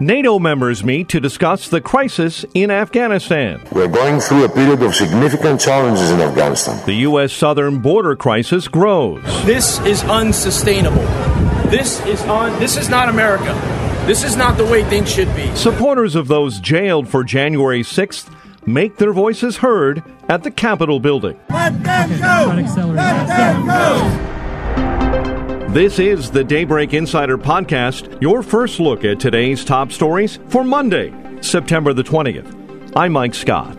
NATO 0.00 0.38
members 0.38 0.84
meet 0.84 1.08
to 1.08 1.20
discuss 1.20 1.68
the 1.68 1.80
crisis 1.80 2.44
in 2.52 2.70
Afghanistan. 2.70 3.62
We're 3.72 3.88
going 3.88 4.20
through 4.20 4.44
a 4.44 4.48
period 4.48 4.82
of 4.82 4.94
significant 4.94 5.60
challenges 5.60 6.10
in 6.10 6.20
Afghanistan. 6.20 6.84
The 6.84 6.94
U.S. 7.08 7.32
southern 7.32 7.80
border 7.80 8.14
crisis 8.14 8.68
grows. 8.68 9.22
This 9.46 9.80
is 9.80 10.04
unsustainable. 10.04 11.04
This 11.70 12.04
is 12.06 12.22
on. 12.24 12.58
This 12.60 12.76
is 12.76 12.88
not 12.88 13.08
America. 13.08 13.54
This 14.06 14.24
is 14.24 14.36
not 14.36 14.58
the 14.58 14.66
way 14.66 14.84
things 14.84 15.10
should 15.10 15.34
be. 15.34 15.54
Supporters 15.56 16.14
of 16.14 16.28
those 16.28 16.60
jailed 16.60 17.08
for 17.08 17.24
January 17.24 17.82
6th 17.82 18.30
make 18.66 18.98
their 18.98 19.12
voices 19.12 19.56
heard 19.56 20.02
at 20.28 20.42
the 20.42 20.50
Capitol 20.50 21.00
building. 21.00 21.40
Let 21.48 21.82
them 21.82 22.10
go! 22.20 22.92
Let 22.92 23.26
them 23.26 23.66
go! 23.66 24.33
This 25.74 25.98
is 25.98 26.30
the 26.30 26.44
Daybreak 26.44 26.94
Insider 26.94 27.36
Podcast, 27.36 28.22
your 28.22 28.44
first 28.44 28.78
look 28.78 29.04
at 29.04 29.18
today's 29.18 29.64
top 29.64 29.90
stories 29.90 30.38
for 30.46 30.62
Monday, 30.62 31.12
September 31.40 31.92
the 31.92 32.04
20th. 32.04 32.92
I'm 32.94 33.10
Mike 33.10 33.34
Scott. 33.34 33.78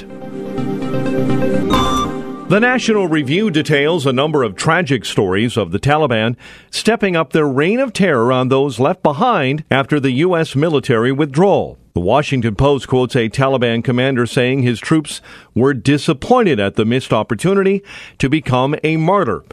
The 2.49 2.59
National 2.59 3.07
Review 3.07 3.49
details 3.49 4.05
a 4.05 4.11
number 4.11 4.43
of 4.43 4.57
tragic 4.57 5.05
stories 5.05 5.55
of 5.55 5.71
the 5.71 5.79
Taliban 5.79 6.35
stepping 6.69 7.15
up 7.15 7.31
their 7.31 7.47
reign 7.47 7.79
of 7.79 7.93
terror 7.93 8.29
on 8.29 8.49
those 8.49 8.77
left 8.77 9.01
behind 9.01 9.63
after 9.71 9.97
the 9.97 10.11
U.S. 10.11 10.53
military 10.53 11.13
withdrawal. 11.13 11.77
The 11.93 12.01
Washington 12.01 12.57
Post 12.57 12.89
quotes 12.89 13.15
a 13.15 13.29
Taliban 13.29 13.81
commander 13.81 14.25
saying 14.25 14.63
his 14.63 14.81
troops 14.81 15.21
were 15.53 15.73
disappointed 15.73 16.59
at 16.59 16.75
the 16.75 16.83
missed 16.83 17.13
opportunity 17.13 17.81
to 18.17 18.27
become 18.27 18.75
a 18.83 18.97
martyr. 18.97 19.45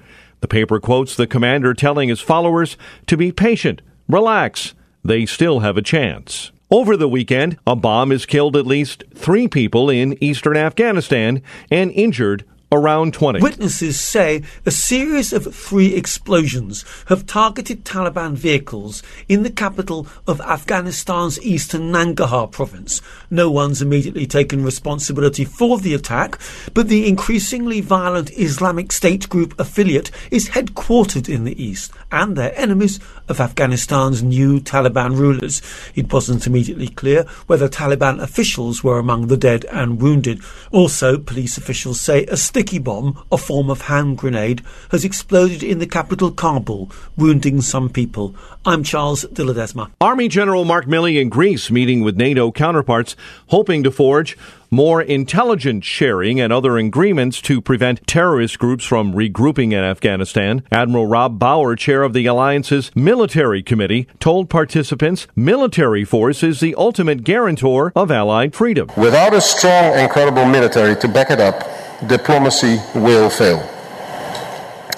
The 0.42 0.48
paper 0.48 0.80
quotes 0.80 1.14
the 1.14 1.28
commander 1.28 1.72
telling 1.72 2.08
his 2.08 2.20
followers 2.20 2.76
to 3.06 3.16
be 3.16 3.30
patient, 3.30 3.80
relax, 4.08 4.74
they 5.04 5.24
still 5.24 5.60
have 5.60 5.76
a 5.76 5.82
chance. 5.82 6.50
Over 6.68 6.96
the 6.96 7.08
weekend, 7.08 7.58
a 7.64 7.76
bomb 7.76 8.10
has 8.10 8.26
killed 8.26 8.56
at 8.56 8.66
least 8.66 9.04
three 9.14 9.46
people 9.46 9.88
in 9.88 10.22
eastern 10.22 10.56
Afghanistan 10.56 11.42
and 11.70 11.92
injured 11.92 12.44
around 12.72 13.12
20. 13.14 13.40
Witnesses 13.40 14.00
say 14.00 14.42
a 14.64 14.70
series 14.70 15.32
of 15.32 15.54
three 15.54 15.94
explosions 15.94 16.84
have 17.06 17.26
targeted 17.26 17.84
Taliban 17.84 18.34
vehicles 18.34 19.02
in 19.28 19.42
the 19.42 19.50
capital 19.50 20.06
of 20.26 20.40
Afghanistan's 20.40 21.40
eastern 21.42 21.92
Nangarhar 21.92 22.50
province. 22.50 23.02
No 23.30 23.50
one's 23.50 23.82
immediately 23.82 24.26
taken 24.26 24.64
responsibility 24.64 25.44
for 25.44 25.78
the 25.78 25.94
attack, 25.94 26.38
but 26.72 26.88
the 26.88 27.06
increasingly 27.06 27.80
violent 27.80 28.30
Islamic 28.38 28.90
State 28.90 29.28
group 29.28 29.58
affiliate 29.60 30.10
is 30.30 30.50
headquartered 30.50 31.28
in 31.28 31.44
the 31.44 31.62
east, 31.62 31.92
and 32.10 32.36
they're 32.36 32.58
enemies 32.58 32.98
of 33.28 33.38
Afghanistan's 33.38 34.22
new 34.22 34.60
Taliban 34.60 35.16
rulers. 35.16 35.60
It 35.94 36.12
wasn't 36.12 36.46
immediately 36.46 36.88
clear 36.88 37.24
whether 37.46 37.68
Taliban 37.68 38.20
officials 38.20 38.82
were 38.82 38.98
among 38.98 39.26
the 39.26 39.36
dead 39.36 39.66
and 39.66 40.00
wounded. 40.00 40.40
Also, 40.70 41.18
police 41.18 41.58
officials 41.58 42.00
say 42.00 42.24
a 42.26 42.36
stick 42.36 42.61
sticky 42.62 42.78
bomb, 42.78 43.20
a 43.32 43.36
form 43.36 43.68
of 43.68 43.80
hand 43.82 44.16
grenade, 44.16 44.62
has 44.92 45.04
exploded 45.04 45.64
in 45.64 45.80
the 45.80 45.86
capital 45.86 46.30
Kabul, 46.30 46.92
wounding 47.16 47.60
some 47.60 47.88
people. 47.88 48.36
I'm 48.64 48.84
Charles 48.84 49.22
de 49.22 49.42
Ledesma. 49.42 49.90
Army 50.00 50.28
General 50.28 50.64
Mark 50.64 50.86
Milley 50.86 51.20
in 51.20 51.28
Greece 51.28 51.72
meeting 51.72 52.02
with 52.02 52.16
NATO 52.16 52.52
counterparts, 52.52 53.16
hoping 53.48 53.82
to 53.82 53.90
forge 53.90 54.38
more 54.70 55.02
intelligence 55.02 55.84
sharing 55.84 56.40
and 56.40 56.52
other 56.52 56.78
agreements 56.78 57.42
to 57.42 57.60
prevent 57.60 58.06
terrorist 58.06 58.60
groups 58.60 58.84
from 58.84 59.12
regrouping 59.12 59.72
in 59.72 59.80
Afghanistan. 59.80 60.62
Admiral 60.70 61.08
Rob 61.08 61.40
Bauer, 61.40 61.74
chair 61.74 62.04
of 62.04 62.12
the 62.12 62.26
alliance's 62.26 62.94
military 62.94 63.62
committee, 63.62 64.06
told 64.20 64.48
participants 64.48 65.26
military 65.34 66.04
force 66.04 66.44
is 66.44 66.60
the 66.60 66.76
ultimate 66.76 67.24
guarantor 67.24 67.92
of 67.96 68.12
Allied 68.12 68.54
freedom. 68.54 68.88
Without 68.96 69.34
a 69.34 69.40
strong 69.40 69.94
and 69.94 70.08
credible 70.08 70.46
military 70.46 70.94
to 71.00 71.08
back 71.08 71.30
it 71.30 71.40
up, 71.40 71.81
diplomacy 72.06 72.78
will 72.94 73.30
fail. 73.30 73.58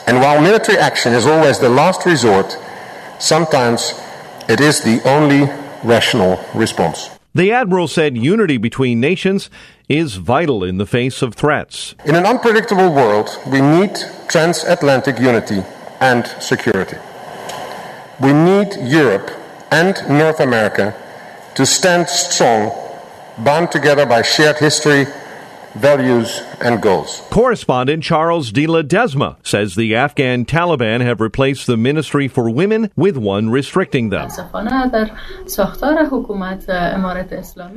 And 0.07 0.21
while 0.21 0.41
military 0.41 0.79
action 0.79 1.13
is 1.13 1.27
always 1.27 1.59
the 1.59 1.69
last 1.69 2.05
resort, 2.07 2.57
sometimes 3.19 3.95
it 4.49 4.61
is 4.61 4.83
the 4.83 5.01
only 5.09 5.51
rational 5.83 6.45
response. 6.55 7.11
The 7.35 7.51
Admiral 7.51 7.89
said 7.89 8.17
unity 8.17 8.59
between 8.59 9.01
nations 9.01 9.51
is 9.89 10.17
vital 10.17 10.63
in 10.63 10.79
the 10.79 10.87
face 10.87 11.21
of 11.21 11.35
threats. 11.35 11.95
In 12.05 12.15
an 12.15 12.27
unpredictable 12.27 12.93
world, 12.93 13.29
we 13.47 13.61
need 13.61 13.97
transatlantic 14.29 15.19
unity 15.19 15.65
and 16.01 16.27
security. 16.41 16.97
We 18.21 18.33
need 18.33 18.77
Europe 18.81 19.31
and 19.71 19.97
North 20.09 20.39
America 20.39 20.95
to 21.57 21.67
stand 21.67 22.09
strong, 22.09 22.71
bound 23.39 23.73
together 23.73 24.07
by 24.07 24.23
shared 24.23 24.59
history 24.59 25.07
values, 25.77 26.41
and 26.61 26.81
goals. 26.81 27.23
Correspondent 27.31 28.03
Charles 28.03 28.53
de 28.53 28.67
Ledesma 28.67 29.37
says 29.43 29.75
the 29.75 29.95
Afghan 29.95 30.45
Taliban 30.45 31.01
have 31.01 31.21
replaced 31.21 31.67
the 31.67 31.77
Ministry 31.77 32.29
for 32.29 32.49
Women 32.49 32.91
with 32.97 33.17
one 33.17 33.51
restricting 33.51 34.11
them. 34.11 34.31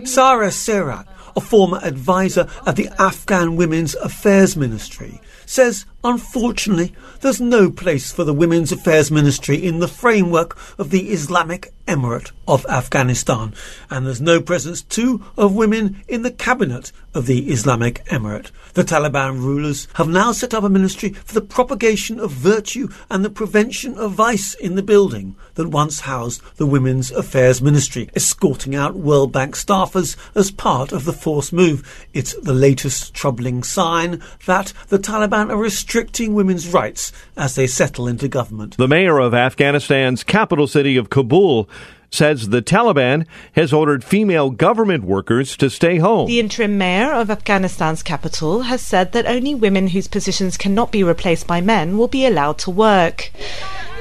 Sarah 0.06 0.50
Serat, 0.50 1.08
a 1.36 1.42
former 1.42 1.80
advisor 1.84 2.48
at 2.66 2.76
the 2.76 2.90
Afghan 3.00 3.56
Women's 3.56 3.96
Affairs 3.96 4.56
Ministry, 4.56 5.20
says 5.46 5.86
unfortunately 6.04 6.94
there's 7.22 7.42
no 7.42 7.72
place 7.72 8.12
for 8.12 8.24
the 8.24 8.34
Women's 8.34 8.72
Affairs 8.72 9.12
Ministry 9.12 9.58
in 9.58 9.80
the 9.80 9.88
framework 9.88 10.58
of 10.78 10.92
the 10.92 11.10
Islamic 11.10 11.74
Emirate 11.88 12.32
of 12.48 12.66
Afghanistan, 12.68 13.54
and 13.90 14.06
there's 14.06 14.22
no 14.22 14.42
presence 14.42 14.82
too 14.82 15.24
of 15.38 15.56
women 15.56 16.04
in 16.08 16.22
the 16.22 16.32
cabinet 16.32 16.92
of 17.14 17.26
the 17.26 17.50
Islamic 17.50 18.06
Emirate. 18.06 18.52
The 18.74 18.84
Taliban 18.84 19.40
rulers 19.40 19.88
have 19.96 20.08
now 20.08 20.32
set 20.32 20.54
up 20.54 20.64
a 20.64 20.70
ministry 20.70 21.10
for 21.10 21.34
the 21.34 21.42
propagation 21.42 22.20
of 22.20 22.32
virtue 22.32 22.90
and 23.10 23.26
the 23.26 23.30
prevention 23.30 23.98
of 23.98 24.12
vice 24.14 24.54
in 24.54 24.76
the 24.76 24.84
building 24.84 25.36
that 25.56 25.70
once 25.70 26.02
housed 26.02 26.42
the 26.58 26.66
Women's 26.66 27.12
Affairs 27.12 27.62
Ministry, 27.62 28.10
escorting 28.16 28.76
out 28.76 28.96
World 28.96 29.32
Bank 29.32 29.56
staffers 29.56 30.16
as 30.36 30.52
part 30.52 30.92
of 30.92 31.06
the 31.06 31.14
forced 31.14 31.52
move. 31.52 32.08
It's 32.14 32.34
the 32.36 32.54
latest 32.54 33.14
troubling 33.14 33.64
sign 33.64 34.22
that 34.46 34.74
the 34.90 35.00
Taliban 35.00 35.50
are 35.50 35.58
restricting 35.58 36.34
women's 36.34 36.72
rights 36.72 37.12
as 37.36 37.56
they 37.56 37.68
settle 37.68 38.08
into 38.08 38.28
government. 38.28 38.78
The 38.78 38.88
mayor 38.88 39.20
of 39.20 39.34
Afghanistan's 39.34 40.24
capital 40.24 40.68
city 40.68 40.98
of 40.98 41.10
Kabul 41.10 41.68
says 42.10 42.50
the 42.50 42.62
Taliban 42.62 43.26
has 43.54 43.74
ordered 43.74 44.04
female 44.04 44.50
government 44.50 45.04
workers 45.04 45.58
to 45.58 45.70
stay 45.70 45.98
home. 45.98 46.28
The 46.28 46.40
interim 46.40 46.78
mayor 46.78 47.12
of 47.12 47.30
Afghanistan's 47.30 48.04
capital 48.04 48.64
has 48.64 48.82
said 48.82 49.12
that 49.12 49.26
only 49.26 49.56
women 49.56 49.88
whose 49.88 50.08
positions 50.08 50.58
cannot 50.58 50.92
be 50.92 51.04
replaced 51.04 51.48
by 51.48 51.62
men 51.62 51.98
will 51.98 52.08
be 52.08 52.26
allowed 52.26 52.58
to 52.60 52.72
work. 52.72 53.32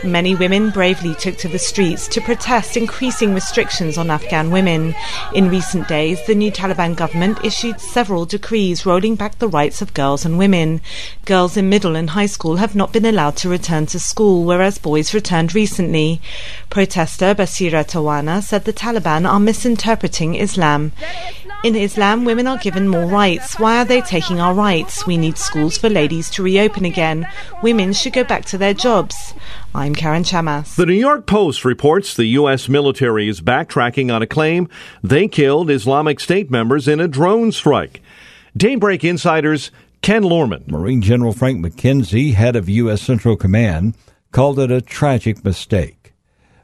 Many 0.05 0.35
women 0.35 0.71
bravely 0.71 1.15
took 1.15 1.37
to 1.39 1.49
the 1.49 1.59
streets 1.59 2.07
to 2.09 2.21
protest 2.21 2.77
increasing 2.77 3.35
restrictions 3.35 3.97
on 3.97 4.11
Afghan 4.11 4.51
women. 4.51 4.95
In 5.35 5.49
recent 5.49 5.89
days, 5.89 6.25
the 6.27 6.35
new 6.35 6.53
Taliban 6.53 6.95
government 6.95 7.45
issued 7.45 7.81
several 7.81 8.27
decrees 8.27 8.85
rolling 8.85 9.17
back 9.17 9.39
the 9.39 9.49
rights 9.49 9.83
of 9.83 9.95
girls 9.95 10.25
and 10.25 10.39
women. 10.39 10.81
Girls 11.25 11.57
in 11.57 11.69
middle 11.69 11.97
and 11.97 12.11
high 12.11 12.27
school 12.27 12.57
have 12.57 12.75
not 12.75 12.93
been 12.93 13.07
allowed 13.07 13.37
to 13.39 13.49
return 13.49 13.87
to 13.87 13.99
school, 13.99 14.45
whereas 14.45 14.79
boys 14.79 15.15
returned 15.15 15.55
recently. 15.55 16.21
Protester 16.71 17.35
Basira 17.35 17.85
Tawana 17.85 18.43
said 18.43 18.65
the 18.65 18.73
Taliban 18.73 19.29
are 19.29 19.41
misinterpreting 19.41 20.35
Islam. 20.35 20.93
In 21.65 21.75
Islam, 21.75 22.25
women 22.25 22.47
are 22.47 22.59
given 22.59 22.87
more 22.87 23.07
rights. 23.07 23.59
Why 23.59 23.79
are 23.79 23.85
they 23.85 24.03
taking 24.03 24.41
our 24.41 24.55
rights? 24.55 25.07
We 25.07 25.17
need 25.17 25.39
schools 25.39 25.79
for 25.79 25.89
ladies 25.89 26.31
to 26.31 26.43
reopen 26.43 26.85
again. 26.85 27.27
Women 27.63 27.93
should 27.93 28.13
go 28.13 28.25
back 28.25 28.45
to 28.47 28.59
their 28.59 28.75
jobs. 28.75 29.35
I'm 29.75 29.95
Karen 29.95 30.23
Chammas. 30.23 30.75
The 30.77 30.87
New 30.87 30.95
York 30.95 31.27
Post 31.27 31.65
reports 31.65 32.15
the 32.15 32.25
U.S. 32.27 32.69
military 32.69 33.29
is 33.29 33.41
backtracking 33.41 34.15
on 34.15 34.23
a 34.23 34.27
claim 34.27 34.69
they 35.03 35.29
killed 35.29 35.71
Islamic 35.71 36.21
State 36.21 36.51
members 36.51 36.89
in 36.89 37.01
a 37.01 37.09
drone 37.09 37.53
strike. 37.53 38.01
Daybreak 38.57 39.05
Insiders 39.05 39.71
Ken 40.03 40.23
Lorman. 40.23 40.65
Marine 40.69 41.03
General 41.03 41.33
Frank 41.33 41.65
McKenzie, 41.65 42.35
head 42.35 42.57
of 42.57 42.69
U.S. 42.69 43.03
Central 43.03 43.37
Command, 43.37 43.95
called 44.31 44.59
it 44.59 44.71
a 44.71 44.81
tragic 44.81 45.45
mistake. 45.45 46.15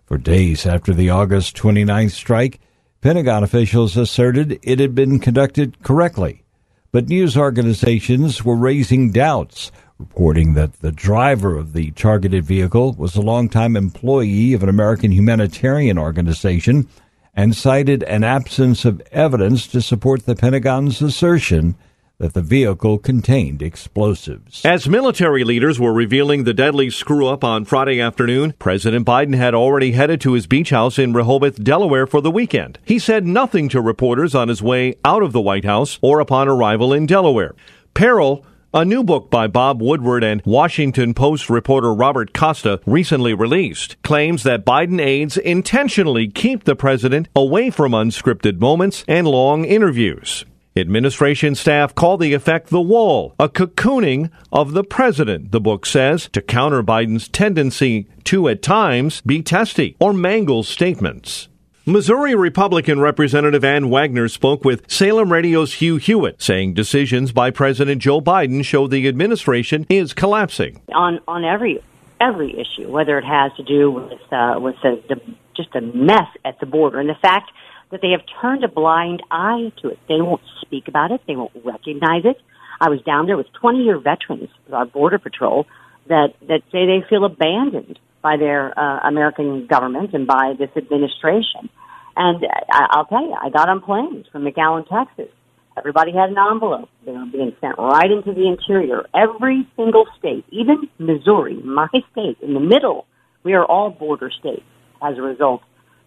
For 0.05 0.19
days 0.19 0.67
after 0.67 0.95
the 0.95 1.11
August 1.11 1.57
29th 1.57 2.13
strike, 2.13 2.61
Pentagon 3.01 3.43
officials 3.43 3.97
asserted 3.97 4.61
it 4.63 4.79
had 4.79 4.95
been 4.95 5.19
conducted 5.19 5.83
correctly. 5.83 6.45
But 6.93 7.09
news 7.09 7.37
organizations 7.37 8.45
were 8.45 8.55
raising 8.55 9.11
doubts, 9.11 9.73
reporting 10.03 10.55
that 10.55 10.81
the 10.81 10.91
driver 10.91 11.57
of 11.57 11.73
the 11.75 11.93
targeted 11.93 12.45
vehicle 12.45 12.93
was 12.95 13.15
a 13.15 13.21
longtime 13.21 13.77
employee 13.77 14.53
of 14.53 14.63
an 14.63 14.69
American 14.69 15.13
humanitarian 15.13 15.97
organization 15.97 16.89
and 17.35 17.55
cited 17.55 18.03
an 18.03 18.25
absence 18.25 18.85
of 18.85 19.01
evidence 19.13 19.69
to 19.69 19.81
support 19.81 20.27
the 20.27 20.35
Pentagon's 20.35 21.01
assertion 21.01 21.77
that 22.19 22.35
the 22.35 22.43
vehicle 22.43 22.99
contained 22.99 23.63
explosives. 23.63 24.65
As 24.65 24.89
military 24.89 25.45
leaders 25.45 25.79
were 25.79 25.93
revealing 25.93 26.45
the 26.45 26.53
deadly 26.53 26.91
screw 26.91 27.29
up 27.29 27.45
on 27.45 27.65
Friday 27.65 28.01
afternoon, 28.01 28.55
President 28.59 29.07
Biden 29.07 29.37
had 29.37 29.55
already 29.55 29.93
headed 29.93 30.21
to 30.23 30.33
his 30.33 30.49
beach 30.49 30.71
house 30.71 30.99
in 30.99 31.13
Rehoboth, 31.13 31.63
Delaware 31.63 32.09
for 32.09 32.21
the 32.21 32.31
weekend. 32.31 32.79
He 32.85 32.99
said 32.99 33.25
nothing 33.25 33.69
to 33.69 33.81
reporters 33.81 34.35
on 34.35 34.49
his 34.49 34.63
way 34.63 34.97
out 35.05 35.23
of 35.23 35.33
the 35.33 35.41
White 35.41 35.65
House 35.65 35.99
or 36.03 36.19
upon 36.19 36.49
arrival 36.49 36.93
in 36.93 37.07
Delaware. 37.07 37.55
Peril 37.95 38.45
a 38.75 38.85
new 38.87 39.05
book 39.05 39.31
by 39.31 39.47
Bob 39.47 39.83
Woodward 39.83 40.25
and 40.25 40.41
Washington 40.47 41.13
Post 41.13 41.51
reporter 41.51 41.93
Robert 41.93 42.33
Costa 42.33 42.81
recently 42.87 43.35
released 43.35 44.01
claims 44.03 44.45
that 44.45 44.65
Biden 44.65 44.99
aides 44.99 45.37
intentionally 45.37 46.29
keep 46.29 46.65
the 46.65 46.75
president 46.75 47.29
away 47.37 47.69
from 47.69 47.93
unscripted 47.93 48.61
moments 48.61 49.05
and 49.07 49.27
long 49.27 49.67
interviews. 49.67 50.47
Administration 50.75 51.55
staff 51.55 51.95
call 51.95 52.17
the 52.17 52.33
effect 52.33 52.69
the 52.69 52.81
wall, 52.81 53.35
a 53.39 53.47
cocooning 53.47 54.31
of 54.51 54.73
the 54.73 54.85
president, 54.85 55.53
the 55.53 55.61
book 55.61 55.85
says, 55.85 56.31
to 56.33 56.41
counter 56.41 56.83
Biden's 56.83 57.29
tendency 57.29 58.09
to, 58.25 58.49
at 58.49 58.63
times, 58.63 59.21
be 59.21 59.43
testy 59.43 59.97
or 60.01 60.15
mangle 60.15 60.63
statements. 60.63 61.49
Missouri 61.85 62.33
Republican 62.33 63.01
Representative 63.01 63.65
Ann 63.65 63.91
Wagner 63.91 64.29
spoke 64.29 64.65
with 64.65 64.89
Salem 64.89 65.33
Radio's 65.33 65.75
Hugh 65.75 65.97
Hewitt, 65.97 66.41
saying 66.41 66.75
decisions 66.75 67.33
by 67.33 67.51
President 67.51 68.01
Joe 68.01 68.21
Biden 68.21 68.65
show 68.65 68.87
the 68.87 69.09
administration 69.09 69.85
is 69.89 70.15
collapsing. 70.15 70.81
On 70.95 71.19
on 71.27 71.45
every 71.45 71.83
every 72.21 72.57
issue, 72.57 72.89
whether 72.89 73.19
it 73.19 73.25
has 73.25 73.51
to 73.57 73.65
do 73.65 73.91
with 73.91 74.33
uh, 74.33 74.61
with 74.61 74.77
the, 74.85 75.03
the, 75.09 75.21
just 75.57 75.75
a 75.75 75.81
mess 75.81 76.29
at 76.45 76.61
the 76.61 76.67
border 76.67 77.01
and 77.01 77.09
the 77.09 77.17
fact 77.17 77.51
that 77.91 78.01
they 78.01 78.11
have 78.11 78.23
turned 78.41 78.63
a 78.63 78.69
blind 78.69 79.21
eye 79.33 79.73
to 79.83 79.89
it. 79.89 79.99
They 80.07 80.21
won't 80.21 80.43
speak 80.61 80.87
about 80.87 81.11
it. 81.11 81.21
They 81.27 81.35
won't 81.35 81.51
recognize 81.65 82.25
it. 82.25 82.41
I 82.81 82.91
was 82.91 83.03
down 83.03 83.27
there 83.27 83.37
with 83.37 83.53
20 83.55 83.83
year 83.83 83.99
veterans 83.99 84.51
of 84.69 84.75
our 84.75 84.87
border 84.87 85.19
patrol 85.19 85.67
that, 86.07 86.35
that 86.47 86.63
say 86.71 86.87
they 86.87 87.05
feel 87.09 87.25
abandoned 87.25 87.99
by 88.23 88.37
their 88.37 88.79
uh, 88.79 89.01
American 89.09 89.67
government 89.67 90.15
and 90.15 90.27
by 90.27 90.55
this 90.59 90.71
administration. 90.77 91.69
And 92.17 92.45
I, 92.71 92.87
I'll 92.91 93.07
tell 93.07 93.23
you, 93.23 93.35
I 93.41 93.51
got 93.51 93.69
on 93.69 93.81
planes 93.81 94.27
from 94.31 94.45
McAllen, 94.45 94.89
Texas. 94.89 95.33
Everybody 95.77 96.13
had 96.13 96.31
an 96.31 96.37
envelope. 96.39 96.91
They 97.07 97.13
were 97.13 97.27
being 97.27 97.57
sent 97.61 97.79
right 97.79 98.11
into 98.11 98.33
the 98.33 98.47
interior. 98.47 99.07
Every 99.15 99.67
single 99.77 100.07
state, 100.19 100.45
even 100.51 100.89
Missouri, 100.99 101.57
my 101.57 101.89
state, 102.13 102.37
in 102.43 102.53
the 102.55 102.61
middle, 102.61 103.07
we 103.43 103.55
are 103.55 103.65
all 103.65 103.91
border 103.91 104.31
states 104.31 104.65
as 105.01 105.17
a 105.17 105.23
result 105.23 105.63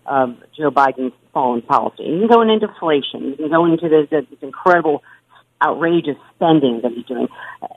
of 0.06 0.36
Joe 0.56 0.70
Biden's 0.70 1.14
foreign 1.34 1.64
policy. 1.64 2.04
You 2.04 2.20
can 2.20 2.28
go 2.28 2.42
into 2.42 2.68
inflation. 2.68 3.32
You 3.32 3.36
can 3.36 3.50
go 3.50 3.66
into 3.66 3.90
this, 3.90 4.08
this 4.10 4.40
incredible, 4.42 5.02
outrageous 5.64 6.18
spending 6.36 6.82
that 6.84 6.92
he's 6.92 7.06
doing. 7.06 7.28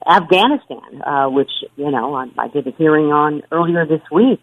Afghanistan, 0.08 1.02
uh, 1.02 1.28
which 1.28 1.50
you 1.76 1.90
know 1.90 2.14
I, 2.14 2.26
I 2.38 2.48
did 2.48 2.66
a 2.66 2.72
hearing 2.72 3.06
on 3.06 3.42
earlier 3.52 3.86
this 3.86 4.02
week, 4.10 4.40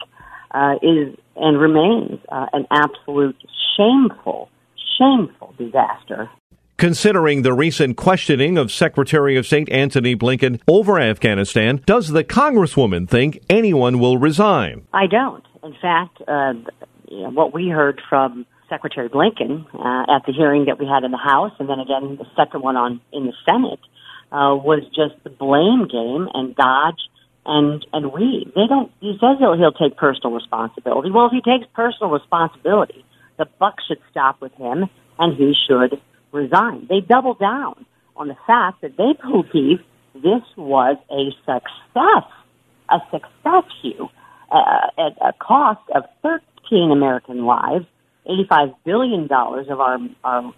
uh, 0.51 0.75
is 0.81 1.15
and 1.35 1.59
remains 1.59 2.19
uh, 2.29 2.47
an 2.53 2.65
absolute 2.71 3.37
shameful, 3.77 4.49
shameful 4.97 5.53
disaster. 5.57 6.29
Considering 6.77 7.43
the 7.43 7.53
recent 7.53 7.95
questioning 7.95 8.57
of 8.57 8.69
Secretary 8.69 9.37
of 9.37 9.45
State 9.45 9.69
Antony 9.71 10.13
Blinken 10.13 10.59
over 10.67 10.99
Afghanistan, 10.99 11.81
does 11.85 12.09
the 12.09 12.23
Congresswoman 12.23 13.07
think 13.07 13.39
anyone 13.49 13.97
will 13.97 14.17
resign? 14.17 14.85
I 14.93 15.07
don't. 15.07 15.43
In 15.63 15.73
fact, 15.81 16.21
uh, 16.27 16.53
you 17.09 17.23
know, 17.23 17.29
what 17.29 17.53
we 17.53 17.69
heard 17.69 18.01
from 18.09 18.45
Secretary 18.75 19.07
Blinken 19.07 19.65
uh, 19.73 20.15
at 20.15 20.25
the 20.25 20.33
hearing 20.35 20.65
that 20.65 20.77
we 20.79 20.85
had 20.85 21.03
in 21.03 21.11
the 21.11 21.17
House, 21.17 21.53
and 21.59 21.69
then 21.69 21.79
again 21.79 22.17
the 22.17 22.27
second 22.35 22.61
one 22.61 22.75
on 22.75 22.99
in 23.13 23.25
the 23.25 23.33
Senate, 23.47 23.79
uh, 24.31 24.51
was 24.55 24.83
just 24.91 25.15
the 25.23 25.29
blame 25.29 25.87
game 25.87 26.27
and 26.33 26.55
dodge 26.55 26.99
and 27.45 27.85
and 27.93 28.11
we. 28.11 28.51
They 28.55 28.67
don't. 28.67 28.91
He 28.99 29.13
says 29.21 29.37
he'll 29.39 29.55
he'll 29.55 29.71
take 29.71 29.95
personal 29.95 30.33
responsibility. 30.33 31.09
Well, 31.11 31.27
if 31.27 31.31
he 31.31 31.41
takes 31.41 31.65
personal 31.73 32.11
responsibility, 32.11 33.05
the 33.37 33.45
buck 33.59 33.75
should 33.87 33.99
stop 34.11 34.41
with 34.41 34.53
him, 34.53 34.89
and 35.19 35.37
he 35.37 35.53
should 35.67 36.01
resign. 36.31 36.87
They 36.89 36.99
double 36.99 37.35
down 37.35 37.85
on 38.17 38.27
the 38.27 38.37
fact 38.47 38.81
that 38.81 38.97
they 38.97 39.13
believe 39.23 39.79
this 40.15 40.43
was 40.57 40.97
a 41.11 41.31
success, 41.45 42.27
a 42.89 42.99
success, 43.11 43.63
Hugh, 43.81 44.09
uh, 44.51 44.87
at 44.97 45.13
a 45.21 45.33
cost 45.39 45.81
of 45.93 46.03
13 46.23 46.91
American 46.91 47.45
lives 47.45 47.85
$85 48.27 48.75
billion 48.85 49.23
of 49.23 49.79
our, 49.79 49.99
our 50.23 50.53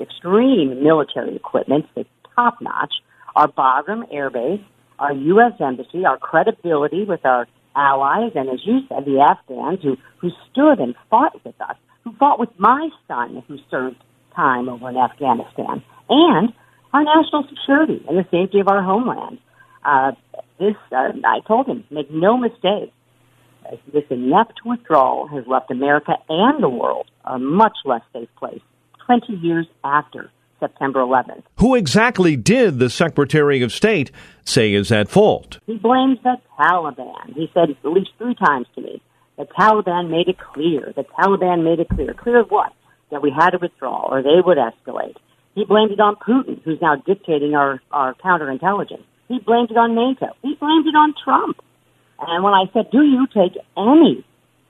extreme 0.00 0.82
military 0.82 1.36
equipment 1.36 1.86
that's 1.94 2.08
top 2.34 2.58
notch, 2.60 2.94
our 3.34 3.48
Bagram 3.48 4.02
Air 4.12 4.30
Base, 4.30 4.60
our 4.98 5.12
U.S. 5.12 5.52
Embassy, 5.60 6.04
our 6.04 6.18
credibility 6.18 7.04
with 7.04 7.24
our 7.24 7.46
allies, 7.76 8.32
and 8.34 8.48
as 8.48 8.60
you 8.64 8.80
said, 8.88 9.04
the 9.04 9.20
Afghans 9.20 9.80
who, 9.82 9.96
who 10.20 10.30
stood 10.50 10.80
and 10.80 10.94
fought 11.10 11.34
with 11.44 11.60
us, 11.60 11.76
who 12.04 12.12
fought 12.18 12.38
with 12.38 12.50
my 12.58 12.88
son 13.06 13.42
who 13.46 13.58
served 13.70 13.96
time 14.34 14.68
over 14.68 14.88
in 14.88 14.96
Afghanistan, 14.96 15.82
and 16.08 16.52
our 16.92 17.04
national 17.04 17.44
security 17.48 18.04
and 18.08 18.18
the 18.18 18.26
safety 18.30 18.60
of 18.60 18.68
our 18.68 18.82
homeland. 18.82 19.38
Uh, 19.84 20.12
this, 20.58 20.74
uh, 20.90 21.12
I 21.24 21.40
told 21.46 21.66
him, 21.66 21.84
make 21.90 22.10
no 22.10 22.36
mistake, 22.36 22.92
this 23.92 24.04
inept 24.10 24.60
withdrawal 24.64 25.26
has 25.28 25.46
left 25.46 25.70
America 25.70 26.12
and 26.28 26.62
the 26.62 26.68
world 26.68 27.10
a 27.24 27.38
much 27.38 27.76
less 27.84 28.02
safe 28.12 28.28
place 28.38 28.60
20 29.06 29.32
years 29.34 29.66
after 29.84 30.30
September 30.60 31.00
11th. 31.00 31.42
Who 31.58 31.74
exactly 31.74 32.36
did 32.36 32.78
the 32.78 32.90
Secretary 32.90 33.62
of 33.62 33.72
State 33.72 34.10
say 34.44 34.74
is 34.74 34.90
at 34.90 35.08
fault? 35.08 35.58
He 35.66 35.76
blames 35.76 36.18
the 36.22 36.36
Taliban. 36.58 37.34
He 37.34 37.50
said 37.54 37.70
at 37.70 37.92
least 37.92 38.10
three 38.18 38.34
times 38.34 38.66
to 38.74 38.80
me, 38.80 39.02
the 39.36 39.44
Taliban 39.44 40.10
made 40.10 40.28
it 40.28 40.38
clear. 40.38 40.92
The 40.96 41.04
Taliban 41.04 41.62
made 41.62 41.80
it 41.80 41.88
clear. 41.88 42.12
Clear 42.14 42.40
of 42.40 42.50
what? 42.50 42.72
That 43.10 43.22
we 43.22 43.30
had 43.30 43.50
to 43.50 43.58
withdraw 43.58 44.08
or 44.10 44.22
they 44.22 44.40
would 44.44 44.58
escalate. 44.58 45.16
He 45.54 45.64
blamed 45.64 45.92
it 45.92 46.00
on 46.00 46.16
Putin, 46.16 46.62
who's 46.62 46.80
now 46.80 46.96
dictating 46.96 47.54
our, 47.54 47.80
our 47.90 48.14
counterintelligence. 48.14 49.04
He 49.28 49.38
blamed 49.40 49.70
it 49.70 49.76
on 49.76 49.94
NATO. 49.94 50.34
He 50.42 50.54
blamed 50.54 50.86
it 50.86 50.94
on 50.94 51.14
Trump. 51.22 51.58
And 52.18 52.42
when 52.42 52.54
I 52.54 52.64
said, 52.72 52.90
do 52.90 53.02
you 53.02 53.26
take 53.28 53.56
any 53.76 54.24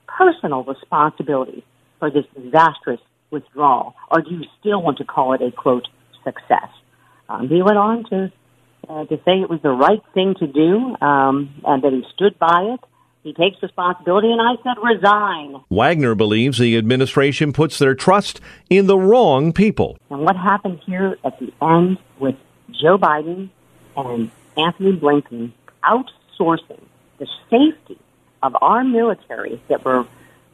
personal 0.06 0.64
responsibility 0.64 1.64
for 1.98 2.10
this 2.10 2.24
disastrous 2.34 3.00
withdrawal, 3.30 3.94
or 4.10 4.22
do 4.22 4.30
you 4.30 4.44
still 4.60 4.82
want 4.82 4.98
to 4.98 5.04
call 5.04 5.34
it 5.34 5.42
a 5.42 5.50
quote 5.50 5.86
success? 6.24 6.68
Um, 7.28 7.48
he 7.48 7.62
went 7.62 7.78
on 7.78 8.04
to 8.10 8.32
uh, 8.88 9.04
to 9.04 9.16
say 9.18 9.40
it 9.40 9.50
was 9.50 9.60
the 9.62 9.70
right 9.70 10.02
thing 10.14 10.34
to 10.38 10.46
do, 10.46 10.96
um, 11.04 11.54
and 11.64 11.82
that 11.82 11.92
he 11.92 12.02
stood 12.14 12.38
by 12.38 12.74
it. 12.74 12.80
He 13.22 13.34
takes 13.34 13.62
responsibility, 13.62 14.30
and 14.30 14.40
I 14.40 14.54
said 14.62 14.82
resign. 14.82 15.60
Wagner 15.68 16.14
believes 16.14 16.56
the 16.56 16.78
administration 16.78 17.52
puts 17.52 17.78
their 17.78 17.94
trust 17.94 18.40
in 18.70 18.86
the 18.86 18.96
wrong 18.96 19.52
people. 19.52 19.98
And 20.08 20.22
what 20.22 20.36
happened 20.36 20.80
here 20.86 21.18
at 21.24 21.38
the 21.38 21.52
end 21.60 21.98
with 22.18 22.36
Joe 22.70 22.96
Biden 22.96 23.50
and 23.96 24.30
Antony 24.56 24.98
Blinken 24.98 25.52
outsourcing 25.84 26.80
the 27.18 27.26
safety 27.50 27.98
of 28.42 28.56
our 28.60 28.84
military 28.84 29.60
that 29.68 29.84
were 29.84 30.06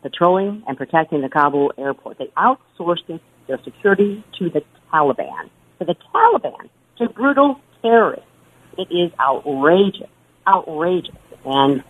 patrolling 0.03 0.63
and 0.67 0.77
protecting 0.77 1.23
the 1.23 1.29
Kabul 1.29 1.73
airport. 1.79 2.19
They 2.19 2.31
outsourced 2.37 3.09
it, 3.09 3.21
their 3.47 3.59
security 3.63 4.23
to 4.39 4.51
the 4.51 4.63
Taliban. 4.93 5.51
To 5.79 5.85
the 5.85 5.97
Taliban, 6.15 6.69
to 6.99 7.09
brutal 7.09 7.61
terrorists. 7.83 8.27
It 8.79 8.89
is 8.91 9.13
outrageous, 9.19 10.09
outrageous. 10.47 11.15
And 11.45 11.83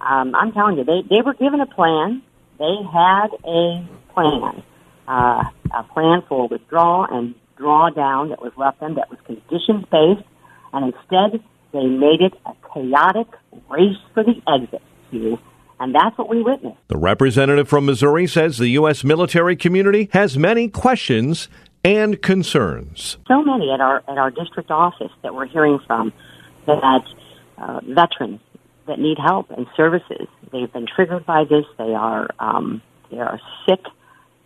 um, 0.00 0.34
I'm 0.34 0.52
telling 0.52 0.78
you, 0.78 0.84
they, 0.84 1.02
they 1.08 1.22
were 1.22 1.34
given 1.34 1.60
a 1.60 1.66
plan. 1.66 2.22
They 2.58 2.76
had 2.92 3.28
a 3.44 3.86
plan, 4.12 4.62
uh, 5.06 5.44
a 5.74 5.82
plan 5.92 6.22
for 6.28 6.48
withdrawal 6.48 7.06
and 7.10 7.34
drawdown 7.58 8.30
that 8.30 8.40
was 8.40 8.52
left 8.56 8.80
them 8.80 8.94
that 8.94 9.10
was 9.10 9.18
conditions 9.24 9.84
based. 9.90 10.26
And 10.72 10.94
instead, 10.94 11.42
they 11.72 11.84
made 11.84 12.20
it 12.20 12.34
a 12.46 12.52
chaotic 12.72 13.26
race 13.68 13.96
for 14.14 14.24
the 14.24 14.40
exit, 14.48 14.82
Hugh. 15.10 15.38
And 15.80 15.94
that's 15.94 16.18
what 16.18 16.28
we 16.28 16.42
witnessed. 16.42 16.78
The 16.88 16.96
representative 16.96 17.68
from 17.68 17.86
Missouri 17.86 18.26
says 18.26 18.58
the 18.58 18.68
U.S. 18.70 19.04
military 19.04 19.54
community 19.54 20.08
has 20.12 20.36
many 20.36 20.68
questions 20.68 21.48
and 21.84 22.20
concerns. 22.20 23.16
So 23.28 23.42
many 23.42 23.70
at 23.70 23.80
our 23.80 23.98
at 24.08 24.18
our 24.18 24.30
district 24.30 24.72
office 24.72 25.12
that 25.22 25.34
we're 25.34 25.46
hearing 25.46 25.78
from 25.86 26.12
that 26.66 27.04
uh, 27.58 27.80
veterans 27.84 28.40
that 28.86 28.98
need 28.98 29.18
help 29.18 29.50
and 29.50 29.66
services 29.76 30.26
they've 30.52 30.72
been 30.72 30.86
triggered 30.86 31.26
by 31.26 31.44
this. 31.44 31.64
They 31.76 31.94
are 31.94 32.28
um, 32.38 32.82
they 33.10 33.18
are 33.18 33.40
sick. 33.68 33.80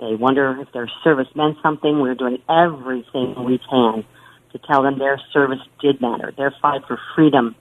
They 0.01 0.15
wonder 0.15 0.61
if 0.61 0.73
their 0.73 0.91
service 1.05 1.29
meant 1.35 1.59
something. 1.63 2.01
We're 2.01 2.15
doing 2.15 2.39
everything 2.49 3.45
we 3.45 3.59
can 3.59 4.05
to 4.53 4.59
tell 4.59 4.83
them 4.83 4.99
their 4.99 5.21
service 5.33 5.61
did 5.81 6.01
matter. 6.01 6.33
Their 6.37 6.55
fight 6.63 6.83
for 6.87 6.99
freedom 7.15 7.55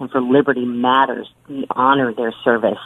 and 0.00 0.10
for 0.10 0.20
liberty 0.20 0.64
matters. 0.64 1.28
We 1.48 1.66
honor 1.70 2.12
their 2.14 2.32
service, 2.44 2.78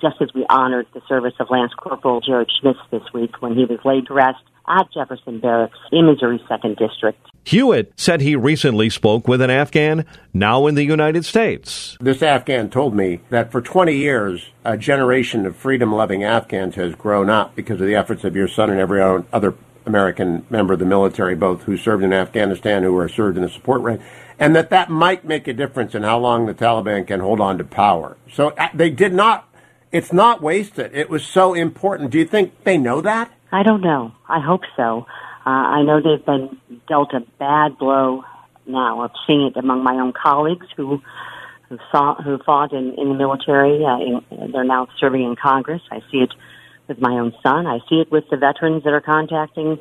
just 0.00 0.16
as 0.20 0.28
we 0.34 0.46
honored 0.48 0.86
the 0.94 1.02
service 1.08 1.34
of 1.40 1.48
Lance 1.50 1.72
Corporal 1.74 2.20
Jared 2.20 2.50
Schmitz 2.60 2.78
this 2.90 3.02
week 3.12 3.40
when 3.40 3.54
he 3.54 3.64
was 3.64 3.78
laid 3.84 4.06
to 4.06 4.14
rest 4.14 4.42
at 4.66 4.90
Jefferson 4.92 5.40
Barracks 5.40 5.78
in 5.92 6.06
Missouri 6.06 6.42
2nd 6.50 6.78
District. 6.78 7.18
Hewitt 7.44 7.92
said 7.96 8.22
he 8.22 8.34
recently 8.34 8.88
spoke 8.88 9.28
with 9.28 9.42
an 9.42 9.50
Afghan 9.50 10.06
now 10.32 10.66
in 10.66 10.74
the 10.74 10.84
United 10.84 11.26
States. 11.26 11.98
This 12.00 12.22
Afghan 12.22 12.70
told 12.70 12.94
me 12.94 13.20
that 13.28 13.52
for 13.52 13.60
20 13.60 13.94
years, 13.94 14.46
a 14.64 14.78
generation 14.78 15.44
of 15.44 15.54
freedom 15.54 15.92
loving 15.94 16.24
Afghans 16.24 16.76
has 16.76 16.94
grown 16.94 17.28
up 17.28 17.54
because 17.54 17.78
of 17.78 17.86
the 17.86 17.94
efforts 17.94 18.24
of 18.24 18.34
your 18.34 18.48
son 18.48 18.70
and 18.70 18.80
every 18.80 19.02
other 19.02 19.54
American 19.86 20.46
member 20.50 20.72
of 20.72 20.78
the 20.78 20.84
military, 20.86 21.34
both 21.34 21.62
who 21.62 21.76
served 21.76 22.02
in 22.02 22.12
Afghanistan, 22.12 22.82
who 22.82 22.96
are 22.96 23.08
served 23.08 23.36
in 23.36 23.42
the 23.42 23.48
support 23.50 23.80
rank, 23.82 24.00
and 24.38 24.56
that 24.56 24.70
that 24.70 24.90
might 24.90 25.24
make 25.24 25.46
a 25.46 25.52
difference 25.52 25.94
in 25.94 26.02
how 26.02 26.18
long 26.18 26.46
the 26.46 26.54
Taliban 26.54 27.06
can 27.06 27.20
hold 27.20 27.40
on 27.40 27.58
to 27.58 27.64
power. 27.64 28.16
So 28.32 28.48
uh, 28.48 28.68
they 28.74 28.90
did 28.90 29.12
not, 29.12 29.48
it's 29.92 30.12
not 30.12 30.42
wasted. 30.42 30.94
It 30.94 31.10
was 31.10 31.24
so 31.24 31.54
important. 31.54 32.10
Do 32.10 32.18
you 32.18 32.24
think 32.24 32.64
they 32.64 32.78
know 32.78 33.00
that? 33.00 33.30
I 33.52 33.62
don't 33.62 33.82
know. 33.82 34.12
I 34.28 34.40
hope 34.40 34.62
so. 34.76 35.06
Uh, 35.46 35.50
I 35.50 35.82
know 35.82 36.00
they've 36.00 36.24
been 36.24 36.58
dealt 36.88 37.12
a 37.12 37.20
bad 37.38 37.78
blow 37.78 38.24
now. 38.66 39.00
I've 39.00 39.10
seen 39.26 39.42
it 39.42 39.56
among 39.56 39.84
my 39.84 39.94
own 39.94 40.12
colleagues 40.12 40.66
who 40.76 41.02
who, 41.68 41.78
saw, 41.90 42.14
who 42.22 42.38
fought 42.38 42.72
in, 42.72 42.94
in 42.98 43.08
the 43.08 43.14
military. 43.14 43.84
Uh, 43.84 43.98
in, 43.98 44.52
they're 44.52 44.64
now 44.64 44.86
serving 44.98 45.22
in 45.22 45.34
Congress. 45.34 45.80
I 45.90 46.00
see 46.10 46.18
it 46.18 46.32
with 46.88 47.00
my 47.00 47.12
own 47.12 47.34
son. 47.42 47.66
I 47.66 47.78
see 47.88 47.96
it 47.96 48.10
with 48.10 48.24
the 48.30 48.36
veterans 48.36 48.84
that 48.84 48.92
are 48.92 49.00
contacting 49.00 49.78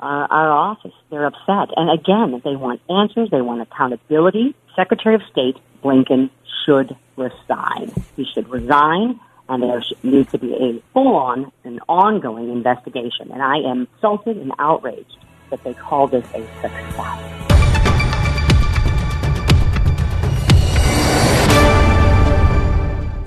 uh, 0.00 0.26
our 0.30 0.50
office. 0.50 0.94
They're 1.10 1.26
upset. 1.26 1.70
And 1.76 1.90
again, 1.90 2.40
they 2.44 2.56
want 2.56 2.80
answers. 2.88 3.30
They 3.30 3.40
want 3.40 3.62
accountability. 3.62 4.54
Secretary 4.76 5.14
of 5.14 5.22
State 5.30 5.56
Blinken 5.82 6.30
should 6.64 6.96
resign. 7.16 7.92
He 8.16 8.24
should 8.32 8.48
resign 8.48 9.20
and 9.48 9.62
there 9.62 9.82
needs 10.02 10.30
to 10.32 10.38
be 10.38 10.52
a 10.54 10.82
full-on 10.92 11.50
and 11.64 11.80
ongoing 11.88 12.50
investigation. 12.50 13.30
And 13.32 13.42
I 13.42 13.56
am 13.58 13.88
insulted 13.94 14.36
and 14.36 14.52
outraged 14.58 15.16
that 15.50 15.64
they 15.64 15.74
call 15.74 16.06
this 16.06 16.26
a 16.34 16.46
success. 16.60 17.57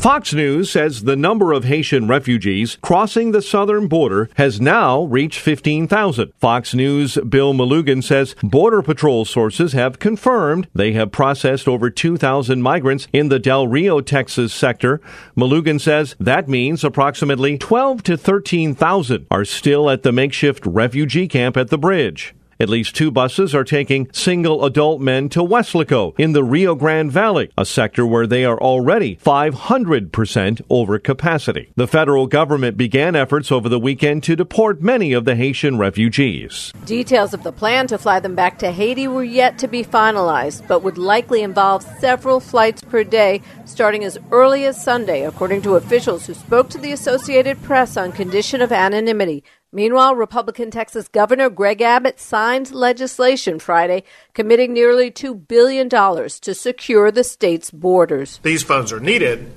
Fox 0.02 0.34
News 0.34 0.72
says 0.72 1.04
the 1.04 1.16
number 1.16 1.54
of 1.54 1.66
Haitian 1.66 2.08
refugees 2.08 2.80
crossing 2.82 3.34
the 3.34 3.42
southern 3.42 3.88
border 3.88 4.32
has 4.34 4.60
now 4.60 5.04
reached 5.04 5.38
15,000. 5.38 6.34
Fox 6.40 6.74
News' 6.74 7.20
Bill 7.30 7.54
Melugin 7.54 8.04
says 8.04 8.34
Border 8.42 8.82
Patrol 8.82 9.26
sources 9.26 9.74
have 9.74 10.00
confirmed 10.00 10.68
they 10.74 10.94
have 10.94 11.12
processed 11.12 11.68
over 11.68 11.92
2,000 11.92 12.64
migrants 12.64 13.08
in 13.14 13.30
the 13.30 13.38
Del 13.38 13.68
Rio, 13.68 14.02
Texas 14.02 14.52
sector. 14.56 15.00
Melugin 15.38 15.80
says 15.80 16.16
that 16.20 16.50
means 16.50 16.84
approximately 16.84 17.60
12 17.60 18.02
to 18.02 18.18
13,000 18.18 19.28
are 19.30 19.46
still 19.46 19.88
at 19.88 20.02
the 20.02 20.12
makeshift 20.12 20.66
refugee 20.66 21.28
camp 21.28 21.56
at 21.56 21.70
the 21.70 21.78
bridge. 21.78 22.34
At 22.62 22.70
least 22.70 22.96
two 22.96 23.10
buses 23.10 23.56
are 23.56 23.64
taking 23.64 24.08
single 24.14 24.64
adult 24.66 25.02
men 25.02 25.30
to 25.30 25.40
Weslaco 25.40 26.14
in 26.20 26.34
the 26.34 26.44
Rio 26.44 26.76
Grande 26.76 27.12
Valley, 27.12 27.50
a 27.58 27.66
sector 27.66 28.06
where 28.06 28.28
they 28.28 28.46
are 28.46 28.62
already 28.62 29.16
500% 29.16 30.62
over 30.70 31.00
capacity. 31.00 31.74
The 31.76 31.88
federal 31.88 32.28
government 32.28 32.78
began 32.78 33.16
efforts 33.16 33.52
over 33.52 33.68
the 33.68 33.80
weekend 33.80 34.22
to 34.26 34.36
deport 34.36 34.80
many 34.80 35.12
of 35.12 35.26
the 35.26 35.36
Haitian 35.36 35.80
refugees. 35.80 36.72
Details 36.86 37.34
of 37.34 37.42
the 37.42 37.52
plan 37.52 37.88
to 37.88 37.98
fly 37.98 38.20
them 38.20 38.36
back 38.36 38.60
to 38.60 38.72
Haiti 38.72 39.08
were 39.08 39.24
yet 39.24 39.58
to 39.58 39.68
be 39.68 39.84
finalized, 39.84 40.68
but 40.68 40.84
would 40.84 41.00
likely 41.00 41.42
involve 41.42 41.82
several 42.00 42.40
flights 42.40 42.84
per 42.84 43.04
day 43.04 43.42
starting 43.66 44.04
as 44.04 44.20
early 44.32 44.66
as 44.66 44.80
Sunday, 44.80 45.26
according 45.26 45.64
to 45.64 45.78
officials 45.78 46.28
who 46.28 46.36
spoke 46.36 46.70
to 46.70 46.78
the 46.78 46.92
Associated 46.92 47.60
Press 47.64 47.98
on 47.98 48.12
condition 48.12 48.62
of 48.62 48.72
anonymity. 48.72 49.44
Meanwhile, 49.74 50.16
Republican 50.16 50.70
Texas 50.70 51.08
Governor 51.08 51.50
Greg 51.50 51.82
Abbott 51.82 52.20
signed 52.20 52.72
legislation 52.72 53.58
Friday 53.58 54.04
committing 54.34 54.74
nearly 54.74 55.10
$2 55.10 55.48
billion 55.48 55.88
to 55.90 56.54
secure 56.54 57.10
the 57.10 57.24
state's 57.24 57.72
borders. 57.72 58.42
These 58.44 58.64
funds 58.64 58.92
are 58.92 59.00
needed 59.00 59.56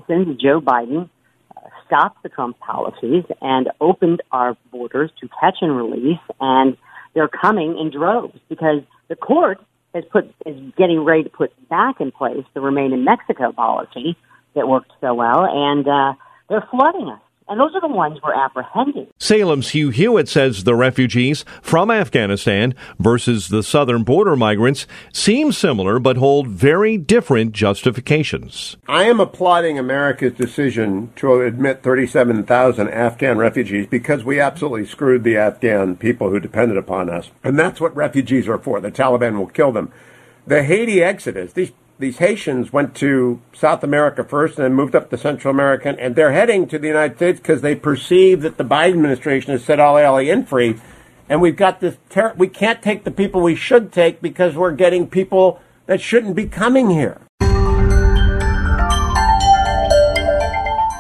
since 0.08 0.28
Joe 0.42 0.62
Biden 0.62 1.10
uh, 1.56 1.60
stopped 1.86 2.24
the 2.24 2.30
Trump 2.30 2.60
policies 2.60 3.24
and 3.42 3.70
opened 3.82 4.22
our 4.32 4.58
borders 4.72 5.12
to 5.22 5.30
catch 5.40 5.58
and 5.62 5.76
release. 5.76 6.20
And 6.40 6.78
they're 7.14 7.28
coming 7.28 7.78
in 7.80 7.92
droves 7.92 8.40
because 8.50 8.82
the 9.08 9.16
court 9.16 9.60
has 9.98 10.06
put 10.12 10.34
is 10.46 10.56
getting 10.77 11.04
ready 11.04 11.24
to 11.24 11.30
put 11.30 11.51
back 11.70 12.00
in 12.00 12.12
place 12.12 12.46
the 12.54 12.62
remain 12.62 12.94
in 12.94 13.04
Mexico 13.04 13.51
policy 13.51 14.16
that 14.56 14.68
worked 14.68 14.92
so 15.01 15.13
well, 15.13 15.46
and 15.46 15.88
uh, 15.88 16.13
they're 16.50 16.68
flooding 16.72 17.10
us. 17.10 17.22
And 17.50 17.60
those 17.60 17.74
are 17.75 17.82
the 17.82 17.88
ones 17.88 18.20
we're 18.24 18.34
apprehending. 18.34 19.08
Salem's 19.20 19.70
Hugh 19.70 19.89
Hewitt 19.89 20.27
says 20.27 20.63
the 20.63 20.75
refugees 20.75 21.46
from 21.62 21.89
Afghanistan 21.89 22.75
versus 23.00 23.48
the 23.48 23.63
southern 23.63 24.04
border 24.04 24.36
migrants 24.36 24.86
seem 25.13 25.51
similar 25.51 26.00
but 26.00 26.18
hold 26.18 26.48
very 26.48 26.98
different 26.98 27.54
justifications. 27.54 28.75
I 28.88 29.06
am 29.06 29.20
applauding 29.20 29.80
America's 29.80 30.34
decision 30.34 31.12
to 31.18 31.42
admit 31.42 31.84
37,000 31.84 32.89
Afghan 32.89 33.38
refugees 33.38 33.88
because 33.88 34.24
we 34.24 34.39
absolutely 34.39 34.86
screwed 34.86 35.24
the 35.24 35.38
Afghan 35.38 35.96
people 35.96 36.30
who 36.30 36.39
depended 36.39 36.77
upon 36.77 37.10
us. 37.10 37.32
And 37.44 37.58
that's 37.58 37.80
what 37.80 37.96
refugees 37.96 38.48
are 38.48 38.58
for. 38.58 38.82
The 38.82 38.92
Taliban 38.92 39.38
will 39.38 39.48
kill 39.48 39.72
them. 39.72 39.92
The 40.46 40.63
Haiti 40.63 41.01
exodus, 41.01 41.54
these 41.54 41.72
these 42.00 42.18
Haitians 42.18 42.72
went 42.72 42.96
to 42.96 43.42
South 43.54 43.84
America 43.84 44.24
first 44.24 44.58
and 44.58 44.66
then 44.66 44.74
moved 44.74 44.96
up 44.96 45.10
to 45.10 45.18
Central 45.18 45.54
America, 45.54 45.96
and 45.98 46.16
they're 46.16 46.32
heading 46.32 46.68
to 46.68 46.77
the 46.77 46.88
United 46.88 47.18
States 47.18 47.39
because 47.39 47.62
they 47.62 47.75
perceive 47.75 48.42
that 48.42 48.58
the 48.58 48.63
Biden 48.63 48.94
administration 48.94 49.51
has 49.51 49.63
set 49.63 49.80
all 49.80 49.98
alien 49.98 50.46
free, 50.46 50.80
and 51.27 51.42
we've 51.42 51.56
got 51.56 51.80
this. 51.80 51.98
Ter- 52.10 52.34
we 52.38 52.48
can't 52.48 52.82
take 52.82 53.04
the 53.04 53.12
people 53.12 53.42
we 53.42 53.56
should 53.56 53.92
take 53.92 54.22
because 54.22 54.56
we're 54.56 54.74
getting 54.74 55.08
people 55.08 55.60
that 55.88 56.00
shouldn't 56.00 56.36
be 56.36 56.46
coming 56.46 56.89
here. 56.89 57.20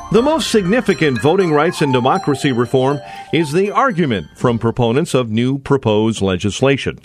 The 0.09 0.21
most 0.23 0.49
significant 0.51 1.21
voting 1.21 1.51
rights 1.51 1.81
and 1.81 1.91
democracy 1.91 2.53
reform 2.53 2.99
is 3.33 3.51
the 3.51 3.71
argument 3.71 4.27
from 4.37 4.57
proponents 4.57 5.13
of 5.13 5.29
new 5.29 5.59
proposed 5.59 6.21
legislation. 6.21 6.97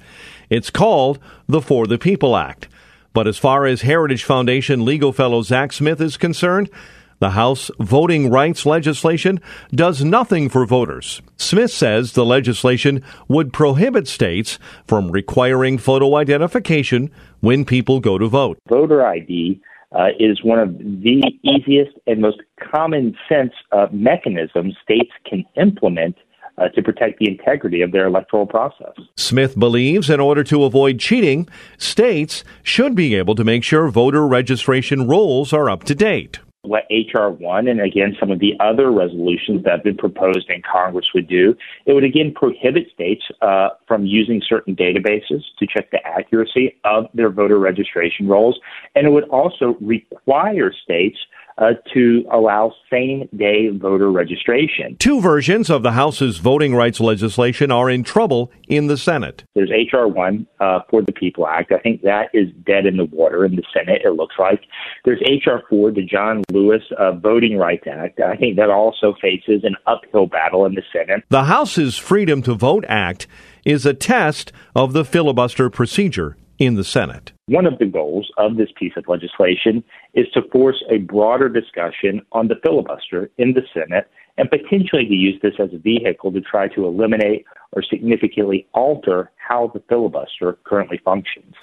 It's 0.49 0.71
called 0.71 1.19
the 1.49 1.61
For 1.61 1.87
the 1.89 1.99
People 1.99 2.37
Act. 2.37 2.69
But 3.13 3.27
as 3.27 3.39
far 3.39 3.67
as 3.67 3.83
Heritage 3.83 4.25
Foundation 4.25 4.85
legal 4.85 5.13
fellow 5.13 5.43
Zach 5.43 5.73
Smith 5.73 6.01
is 6.01 6.17
concerned, 6.17 6.71
the 7.19 7.31
House 7.31 7.71
voting 7.79 8.31
rights 8.31 8.67
legislation 8.67 9.41
does 9.71 10.03
nothing 10.03 10.49
for 10.49 10.67
voters. 10.67 11.23
Smith 11.37 11.71
says 11.71 12.13
the 12.13 12.25
legislation 12.25 13.03
would 13.29 13.53
prohibit 13.53 14.09
states 14.09 14.59
from 14.87 15.13
requiring 15.13 15.79
photo 15.79 16.17
identification 16.17 17.13
when 17.41 17.65
people 17.65 18.01
go 18.01 18.19
to 18.19 18.27
vote. 18.27 18.59
Voter 18.69 19.07
ID 19.07 19.61
uh, 19.93 20.09
is 20.19 20.43
one 20.43 20.59
of 20.59 20.77
the 20.79 21.23
easiest 21.45 21.97
and 22.07 22.21
most 22.21 22.39
common 22.73 23.15
sense 23.29 23.53
uh, 23.71 23.87
mechanisms 23.93 24.75
states 24.83 25.13
can 25.29 25.45
implement 25.57 26.17
uh, 26.59 26.69
to 26.69 26.83
protect 26.83 27.19
the 27.19 27.29
integrity 27.29 27.83
of 27.83 27.93
their 27.93 28.07
electoral 28.07 28.47
process. 28.47 28.93
Smith 29.17 29.59
believes 29.59 30.11
in 30.11 30.21
order 30.21 30.45
to 30.45 30.65
avoid 30.65 30.99
cheating, 30.99 31.49
states 31.79 32.45
should 32.63 32.95
be 32.95 33.15
able 33.15 33.35
to 33.35 33.45
make 33.45 33.65
sure 33.65 33.89
voter 33.89 34.27
registration 34.27 35.07
rolls 35.07 35.53
are 35.53 35.71
up 35.71 35.85
to 35.85 35.95
date 35.95 36.39
what 36.63 36.85
HR 36.91 37.29
1 37.29 37.67
and 37.67 37.81
again 37.81 38.17
some 38.21 38.31
of 38.31 38.39
the 38.39 38.53
other 38.61 38.91
resolutions 38.93 39.65
that 39.65 39.73
have 39.73 39.85
been 39.85 39.97
proposed 39.97 40.49
in 40.49 40.63
Congress 40.63 41.07
would 41.13 41.27
do. 41.27 41.55
It 41.87 41.93
would 41.93 42.05
again 42.05 42.33
prohibit 42.35 42.87
states 42.95 43.23
uh, 43.41 43.71
from 43.89 44.07
using 44.07 44.41
certain 44.49 44.77
databases 44.77 45.43
to 45.59 45.67
check 45.67 45.91
the 45.91 45.99
accuracy 46.07 46.77
of 46.85 47.07
their 47.15 47.31
voter 47.31 47.59
registration 47.59 48.29
rolls, 48.29 48.61
and 48.95 49.07
it 49.07 49.11
would 49.11 49.29
also 49.29 49.77
require 49.81 50.73
states 50.73 51.19
uh, 51.59 51.73
to 51.95 52.25
allow 52.31 52.73
same 52.91 53.29
day 53.37 53.69
voter 53.69 54.11
registration. 54.11 54.97
Two 54.99 55.21
versions 55.21 55.71
of 55.71 55.83
the 55.83 55.93
House's 55.93 56.39
voting 56.39 56.75
rights 56.75 57.01
legislation 57.01 57.71
are 57.71 57.91
in 57.91 58.03
trouble 58.03 58.51
in 58.69 58.87
the 58.87 58.97
Senate. 58.97 59.45
There's 59.55 59.71
H.R. 59.71 60.09
1 60.09 60.47
uh, 60.61 60.81
for 60.91 61.03
the 61.03 61.13
People 61.13 61.47
Act. 61.47 61.73
I 61.73 61.79
think 61.79 62.03
that 62.03 62.31
is 62.33 62.49
dead 62.65 62.87
in 62.87 62.97
the 62.97 63.05
water 63.05 63.45
in 63.45 63.57
the 63.57 63.63
Senate, 63.73 64.03
it 64.05 64.13
looks 64.13 64.37
like. 64.39 64.63
There's 65.05 65.23
H.R. 65.25 65.63
4, 65.69 65.93
the 65.93 66.03
John 66.03 66.43
Lewis 66.51 66.83
uh, 66.99 67.13
Voting 67.13 67.57
Rights 67.57 67.87
Act. 67.87 68.21
I 68.21 68.37
think 68.37 68.57
that 68.57 68.71
also 68.71 69.15
faces 69.21 69.65
an 69.65 69.77
uphill 69.87 70.27
battle 70.27 70.67
in 70.67 70.75
the 70.75 70.83
Senate. 70.93 71.25
The 71.29 71.45
House's 71.45 71.97
Freedom 71.97 72.43
to 72.43 72.55
Vote 72.55 72.85
Act 72.89 73.27
is 73.65 73.87
a 73.87 73.95
test 73.95 74.53
of 74.75 74.93
the 74.93 75.05
filibuster 75.05 75.71
procedure 75.71 76.37
in 76.59 76.75
the 76.75 76.85
Senate. 76.85 77.33
One 77.47 77.67
of 77.67 77.79
the 77.79 77.87
goals 77.87 78.31
of 78.39 78.57
this 78.57 78.71
piece 78.77 78.93
of 78.97 79.09
legislation 79.09 79.83
is 80.15 80.27
to 80.35 80.43
force 80.51 80.83
a 80.91 80.99
broader 80.99 81.49
discussion 81.49 82.23
on 82.33 82.49
the 82.49 82.57
filibuster 82.63 83.31
in 83.39 83.55
the 83.55 83.63
Senate 83.73 84.09
and 84.39 84.49
potentially 84.51 85.07
to 85.07 85.15
use 85.15 85.41
this 85.43 85.55
as 85.59 85.73
a 85.73 85.79
vehicle 85.79 86.33
to 86.33 86.41
try 86.41 86.69
to 86.69 86.87
eliminate 86.87 87.45
or 87.73 87.83
significantly 87.83 88.67
alter 88.75 89.31
how 89.37 89.71
the 89.75 89.83
filibuster 89.89 90.59
currently 90.65 91.01
functions. 91.05 91.55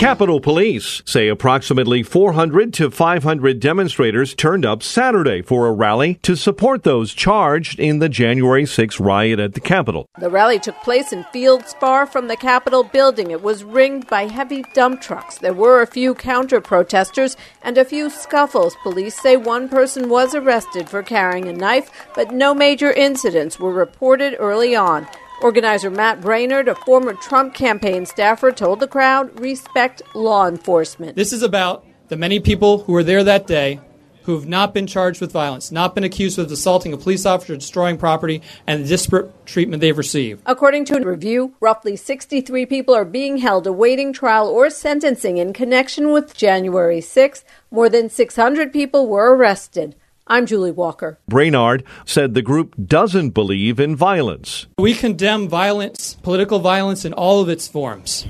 Capitol 0.00 0.40
Police 0.40 1.02
say 1.04 1.28
approximately 1.28 2.02
400 2.02 2.72
to 2.72 2.90
500 2.90 3.60
demonstrators 3.60 4.34
turned 4.34 4.64
up 4.64 4.82
Saturday 4.82 5.42
for 5.42 5.66
a 5.66 5.72
rally 5.72 6.14
to 6.22 6.36
support 6.36 6.84
those 6.84 7.12
charged 7.12 7.78
in 7.78 7.98
the 7.98 8.08
January 8.08 8.64
6 8.64 8.98
riot 8.98 9.38
at 9.38 9.52
the 9.52 9.60
Capitol. 9.60 10.06
The 10.18 10.30
rally 10.30 10.58
took 10.58 10.76
place 10.76 11.12
in 11.12 11.24
fields 11.24 11.74
far 11.74 12.06
from 12.06 12.28
the 12.28 12.36
Capitol 12.38 12.82
building. 12.82 13.30
It 13.30 13.42
was 13.42 13.62
ringed 13.62 14.06
by 14.06 14.26
heavy 14.26 14.64
dump 14.72 15.02
trucks. 15.02 15.36
There 15.36 15.52
were 15.52 15.82
a 15.82 15.86
few 15.86 16.14
counter 16.14 16.62
protesters 16.62 17.36
and 17.60 17.76
a 17.76 17.84
few 17.84 18.08
scuffles. 18.08 18.76
Police 18.82 19.20
say 19.20 19.36
one 19.36 19.68
person 19.68 20.08
was 20.08 20.34
arrested 20.34 20.88
for 20.88 21.02
carrying 21.02 21.46
a 21.46 21.52
knife, 21.52 21.90
but 22.14 22.32
no 22.32 22.54
major 22.54 22.90
incidents 22.90 23.60
were 23.60 23.70
reported 23.70 24.34
early 24.38 24.74
on. 24.74 25.06
Organizer 25.42 25.90
Matt 25.90 26.20
Braynard, 26.20 26.68
a 26.68 26.74
former 26.74 27.14
Trump 27.14 27.54
campaign 27.54 28.04
staffer, 28.04 28.52
told 28.52 28.80
the 28.80 28.86
crowd 28.86 29.40
respect 29.40 30.02
law 30.14 30.46
enforcement. 30.46 31.16
This 31.16 31.32
is 31.32 31.42
about 31.42 31.86
the 32.08 32.16
many 32.16 32.40
people 32.40 32.80
who 32.80 32.92
were 32.92 33.02
there 33.02 33.24
that 33.24 33.46
day 33.46 33.80
who 34.24 34.34
have 34.34 34.46
not 34.46 34.74
been 34.74 34.86
charged 34.86 35.18
with 35.20 35.32
violence, 35.32 35.72
not 35.72 35.94
been 35.94 36.04
accused 36.04 36.38
of 36.38 36.52
assaulting 36.52 36.92
a 36.92 36.98
police 36.98 37.24
officer, 37.24 37.56
destroying 37.56 37.96
property, 37.96 38.42
and 38.66 38.84
the 38.84 38.88
disparate 38.88 39.46
treatment 39.46 39.80
they've 39.80 39.96
received. 39.96 40.42
According 40.44 40.84
to 40.86 40.98
a 40.98 41.04
review, 41.04 41.54
roughly 41.58 41.96
63 41.96 42.66
people 42.66 42.94
are 42.94 43.06
being 43.06 43.38
held 43.38 43.66
awaiting 43.66 44.12
trial 44.12 44.46
or 44.46 44.68
sentencing 44.68 45.38
in 45.38 45.54
connection 45.54 46.12
with 46.12 46.36
January 46.36 47.00
6th. 47.00 47.44
More 47.70 47.88
than 47.88 48.10
600 48.10 48.72
people 48.72 49.08
were 49.08 49.34
arrested. 49.34 49.96
I'm 50.30 50.46
Julie 50.46 50.70
Walker. 50.70 51.18
Braynard 51.28 51.82
said 52.04 52.34
the 52.34 52.40
group 52.40 52.76
doesn't 52.86 53.30
believe 53.30 53.80
in 53.80 53.96
violence. 53.96 54.68
We 54.78 54.94
condemn 54.94 55.48
violence, 55.48 56.14
political 56.22 56.60
violence 56.60 57.04
in 57.04 57.12
all 57.12 57.40
of 57.40 57.48
its 57.48 57.66
forms. 57.66 58.28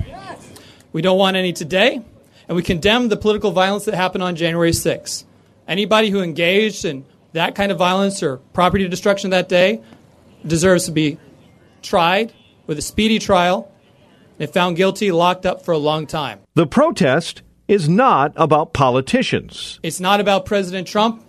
We 0.94 1.02
don't 1.02 1.18
want 1.18 1.36
any 1.36 1.52
today, 1.52 2.00
and 2.48 2.56
we 2.56 2.62
condemn 2.62 3.10
the 3.10 3.18
political 3.18 3.50
violence 3.50 3.84
that 3.84 3.94
happened 3.94 4.24
on 4.24 4.34
January 4.34 4.70
6th. 4.70 5.24
Anybody 5.68 6.08
who 6.08 6.22
engaged 6.22 6.86
in 6.86 7.04
that 7.34 7.54
kind 7.54 7.70
of 7.70 7.76
violence 7.76 8.22
or 8.22 8.38
property 8.54 8.88
destruction 8.88 9.28
that 9.30 9.50
day 9.50 9.82
deserves 10.46 10.86
to 10.86 10.92
be 10.92 11.18
tried 11.82 12.32
with 12.66 12.78
a 12.78 12.82
speedy 12.82 13.18
trial 13.18 13.70
and 14.38 14.48
found 14.50 14.76
guilty, 14.76 15.12
locked 15.12 15.44
up 15.44 15.66
for 15.66 15.72
a 15.72 15.78
long 15.78 16.06
time. 16.06 16.40
The 16.54 16.66
protest 16.66 17.42
is 17.68 17.90
not 17.90 18.32
about 18.36 18.72
politicians. 18.72 19.78
It's 19.82 20.00
not 20.00 20.18
about 20.20 20.46
President 20.46 20.88
Trump. 20.88 21.26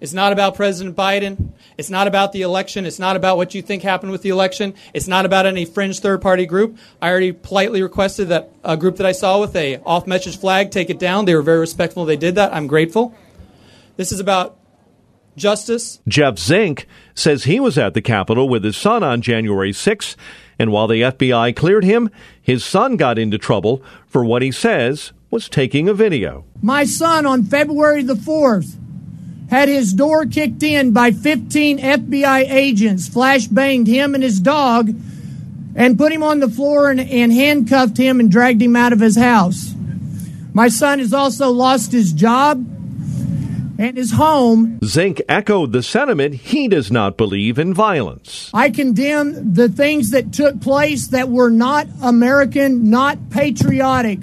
It's 0.00 0.12
not 0.12 0.32
about 0.32 0.54
President 0.54 0.96
Biden. 0.96 1.52
It's 1.76 1.90
not 1.90 2.06
about 2.06 2.32
the 2.32 2.42
election. 2.42 2.86
It's 2.86 2.98
not 2.98 3.16
about 3.16 3.36
what 3.36 3.54
you 3.54 3.62
think 3.62 3.82
happened 3.82 4.12
with 4.12 4.22
the 4.22 4.28
election. 4.30 4.74
It's 4.94 5.08
not 5.08 5.26
about 5.26 5.46
any 5.46 5.64
fringe 5.64 6.00
third 6.00 6.22
party 6.22 6.46
group. 6.46 6.78
I 7.00 7.10
already 7.10 7.32
politely 7.32 7.82
requested 7.82 8.28
that 8.28 8.50
a 8.64 8.76
group 8.76 8.96
that 8.96 9.06
I 9.06 9.12
saw 9.12 9.40
with 9.40 9.54
a 9.56 9.78
off 9.84 10.06
message 10.06 10.38
flag 10.38 10.70
take 10.70 10.90
it 10.90 10.98
down. 10.98 11.24
They 11.24 11.34
were 11.34 11.42
very 11.42 11.58
respectful. 11.58 12.04
They 12.04 12.16
did 12.16 12.36
that. 12.36 12.54
I'm 12.54 12.66
grateful. 12.66 13.14
This 13.96 14.12
is 14.12 14.20
about 14.20 14.56
justice. 15.36 16.00
Jeff 16.06 16.38
Zink 16.38 16.86
says 17.14 17.44
he 17.44 17.58
was 17.60 17.78
at 17.78 17.94
the 17.94 18.02
Capitol 18.02 18.48
with 18.48 18.64
his 18.64 18.76
son 18.76 19.02
on 19.02 19.22
January 19.22 19.72
6, 19.72 20.16
and 20.58 20.70
while 20.70 20.86
the 20.86 21.02
FBI 21.02 21.54
cleared 21.56 21.84
him, 21.84 22.10
his 22.40 22.64
son 22.64 22.96
got 22.96 23.18
into 23.18 23.38
trouble 23.38 23.82
for 24.06 24.24
what 24.24 24.42
he 24.42 24.52
says 24.52 25.12
was 25.30 25.48
taking 25.48 25.88
a 25.88 25.94
video. 25.94 26.44
My 26.62 26.84
son 26.84 27.26
on 27.26 27.44
February 27.44 28.02
the 28.02 28.14
4th 28.14 28.76
had 29.48 29.68
his 29.68 29.92
door 29.92 30.26
kicked 30.26 30.62
in 30.62 30.92
by 30.92 31.10
15 31.10 31.78
FBI 31.78 32.50
agents, 32.50 33.08
flash 33.08 33.46
banged 33.46 33.86
him 33.86 34.14
and 34.14 34.22
his 34.22 34.40
dog, 34.40 34.94
and 35.74 35.96
put 35.96 36.12
him 36.12 36.22
on 36.22 36.40
the 36.40 36.48
floor 36.48 36.90
and, 36.90 37.00
and, 37.00 37.32
handcuffed 37.32 37.96
him 37.96 38.20
and 38.20 38.30
dragged 38.30 38.60
him 38.60 38.76
out 38.76 38.92
of 38.92 39.00
his 39.00 39.16
house. 39.16 39.74
My 40.52 40.68
son 40.68 40.98
has 40.98 41.12
also 41.12 41.50
lost 41.50 41.92
his 41.92 42.12
job 42.12 42.58
and 43.78 43.96
his 43.96 44.12
home. 44.12 44.80
Zink 44.84 45.22
echoed 45.28 45.72
the 45.72 45.82
sentiment 45.82 46.34
he 46.34 46.68
does 46.68 46.90
not 46.90 47.16
believe 47.16 47.58
in 47.58 47.72
violence. 47.72 48.50
I 48.52 48.70
condemn 48.70 49.54
the 49.54 49.68
things 49.68 50.10
that 50.10 50.32
took 50.32 50.60
place 50.60 51.08
that 51.08 51.28
were 51.28 51.50
not 51.50 51.86
American, 52.02 52.90
not 52.90 53.30
patriotic. 53.30 54.18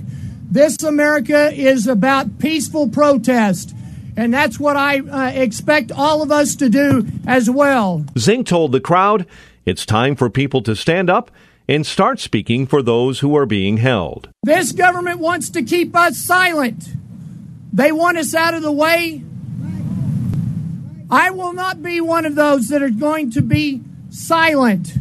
This 0.52 0.84
America 0.84 1.52
is 1.54 1.88
about 1.88 2.38
peaceful 2.38 2.90
protest. 2.90 3.75
And 4.18 4.34
that's 4.34 4.60
what 4.60 4.78
I 4.78 5.00
uh, 5.00 5.32
expect 5.32 5.92
all 5.92 6.22
of 6.22 6.32
us 6.32 6.56
to 6.56 6.70
do 6.70 7.06
as 7.28 7.50
well. 7.50 8.06
Zink 8.18 8.48
told 8.48 8.72
the 8.72 8.80
crowd 8.80 9.26
it's 9.66 9.86
time 9.86 10.16
for 10.16 10.30
people 10.30 10.62
to 10.64 10.76
stand 10.76 11.10
up 11.10 11.32
and 11.68 11.86
start 11.86 12.20
speaking 12.20 12.68
for 12.68 12.82
those 12.82 13.20
who 13.20 13.36
are 13.36 13.46
being 13.46 13.78
held. 13.78 14.30
This 14.44 14.72
government 14.72 15.20
wants 15.20 15.50
to 15.52 15.64
keep 15.64 15.96
us 15.96 16.18
silent. 16.18 16.86
They 17.74 17.92
want 17.92 18.18
us 18.18 18.34
out 18.34 18.54
of 18.54 18.62
the 18.62 18.72
way. 18.72 19.24
I 21.10 21.32
will 21.32 21.54
not 21.54 21.84
be 21.84 22.00
one 22.02 22.26
of 22.26 22.36
those 22.36 22.70
that 22.70 22.82
are 22.82 22.90
going 22.90 23.32
to 23.32 23.42
be 23.42 23.82
silent. 24.10 24.94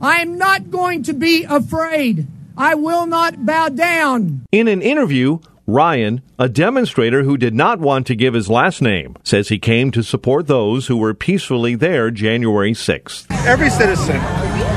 I 0.00 0.16
am 0.16 0.38
not 0.38 0.70
going 0.70 1.02
to 1.04 1.12
be 1.12 1.44
afraid. 1.44 2.26
I 2.56 2.74
will 2.74 3.06
not 3.06 3.44
bow 3.44 3.70
down. 3.70 4.46
In 4.52 4.68
an 4.68 4.80
interview, 4.80 5.38
Ryan, 5.66 6.20
a 6.38 6.46
demonstrator 6.46 7.22
who 7.22 7.38
did 7.38 7.54
not 7.54 7.80
want 7.80 8.06
to 8.08 8.14
give 8.14 8.34
his 8.34 8.50
last 8.50 8.82
name, 8.82 9.16
says 9.24 9.48
he 9.48 9.58
came 9.58 9.90
to 9.92 10.02
support 10.02 10.46
those 10.46 10.88
who 10.88 10.96
were 10.98 11.14
peacefully 11.14 11.74
there 11.74 12.10
January 12.10 12.72
6th. 12.72 13.24
Every 13.46 13.70
citizen 13.70 14.20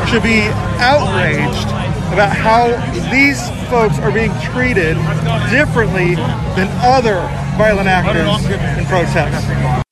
should 0.07 0.23
be 0.23 0.43
outraged 0.79 1.67
about 2.13 2.31
how 2.31 2.67
these 3.11 3.37
folks 3.69 3.99
are 3.99 4.13
being 4.13 4.31
treated 4.39 4.95
differently 5.51 6.15
than 6.55 6.69
other 6.79 7.15
violent 7.57 7.89
actors 7.89 8.45
in 8.79 8.85
protest. 8.85 9.83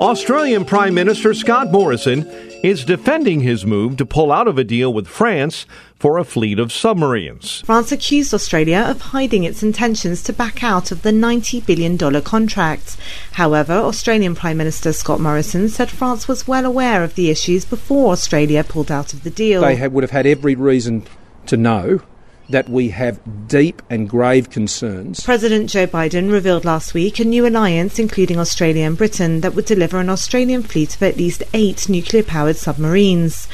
Australian 0.00 0.64
Prime 0.64 0.94
Minister 0.94 1.34
Scott 1.34 1.70
Morrison 1.70 2.22
is 2.64 2.82
defending 2.86 3.40
his 3.40 3.66
move 3.66 3.94
to 3.94 4.06
pull 4.06 4.32
out 4.32 4.48
of 4.48 4.56
a 4.56 4.64
deal 4.64 4.90
with 4.90 5.06
France 5.06 5.66
for 5.96 6.16
a 6.16 6.24
fleet 6.24 6.58
of 6.58 6.72
submarines. 6.72 7.60
France 7.60 7.92
accused 7.92 8.32
Australia 8.32 8.86
of 8.88 9.02
hiding 9.02 9.44
its 9.44 9.62
intentions 9.62 10.22
to 10.22 10.32
back 10.32 10.64
out 10.64 10.90
of 10.90 11.02
the 11.02 11.10
$90 11.10 11.66
billion 11.66 11.98
contract. 12.22 12.96
However, 13.32 13.74
Australian 13.74 14.34
Prime 14.34 14.56
Minister 14.56 14.94
Scott 14.94 15.20
Morrison 15.20 15.68
said 15.68 15.90
France 15.90 16.26
was 16.26 16.48
well 16.48 16.64
aware 16.64 17.04
of 17.04 17.16
the 17.16 17.28
issues 17.28 17.66
before 17.66 18.12
Australia 18.12 18.64
pulled 18.64 18.90
out 18.90 19.12
of 19.12 19.24
the 19.24 19.30
deal. 19.30 19.60
They 19.60 19.86
would 19.86 20.02
have 20.02 20.10
had 20.10 20.26
every 20.26 20.54
reason 20.54 21.06
to 21.44 21.58
know 21.58 22.00
that 22.48 22.68
we 22.68 22.90
have 22.90 23.20
deep 23.48 23.82
and 23.88 24.08
grave 24.08 24.50
concerns. 24.50 25.20
President 25.20 25.70
Joe 25.70 25.86
Biden 25.86 26.30
revealed 26.30 26.64
last 26.64 26.94
week 26.94 27.18
a 27.18 27.24
new 27.24 27.46
alliance, 27.46 27.98
including 27.98 28.38
Australia 28.38 28.84
and 28.84 28.98
Britain, 28.98 29.40
that 29.40 29.54
would 29.54 29.64
deliver 29.64 29.98
an 29.98 30.10
Australian 30.10 30.62
fleet 30.62 30.94
of 30.94 31.02
at 31.02 31.16
least 31.16 31.42
eight 31.54 31.88
nuclear 31.88 32.22
powered 32.22 32.56
submarines. 32.56 33.48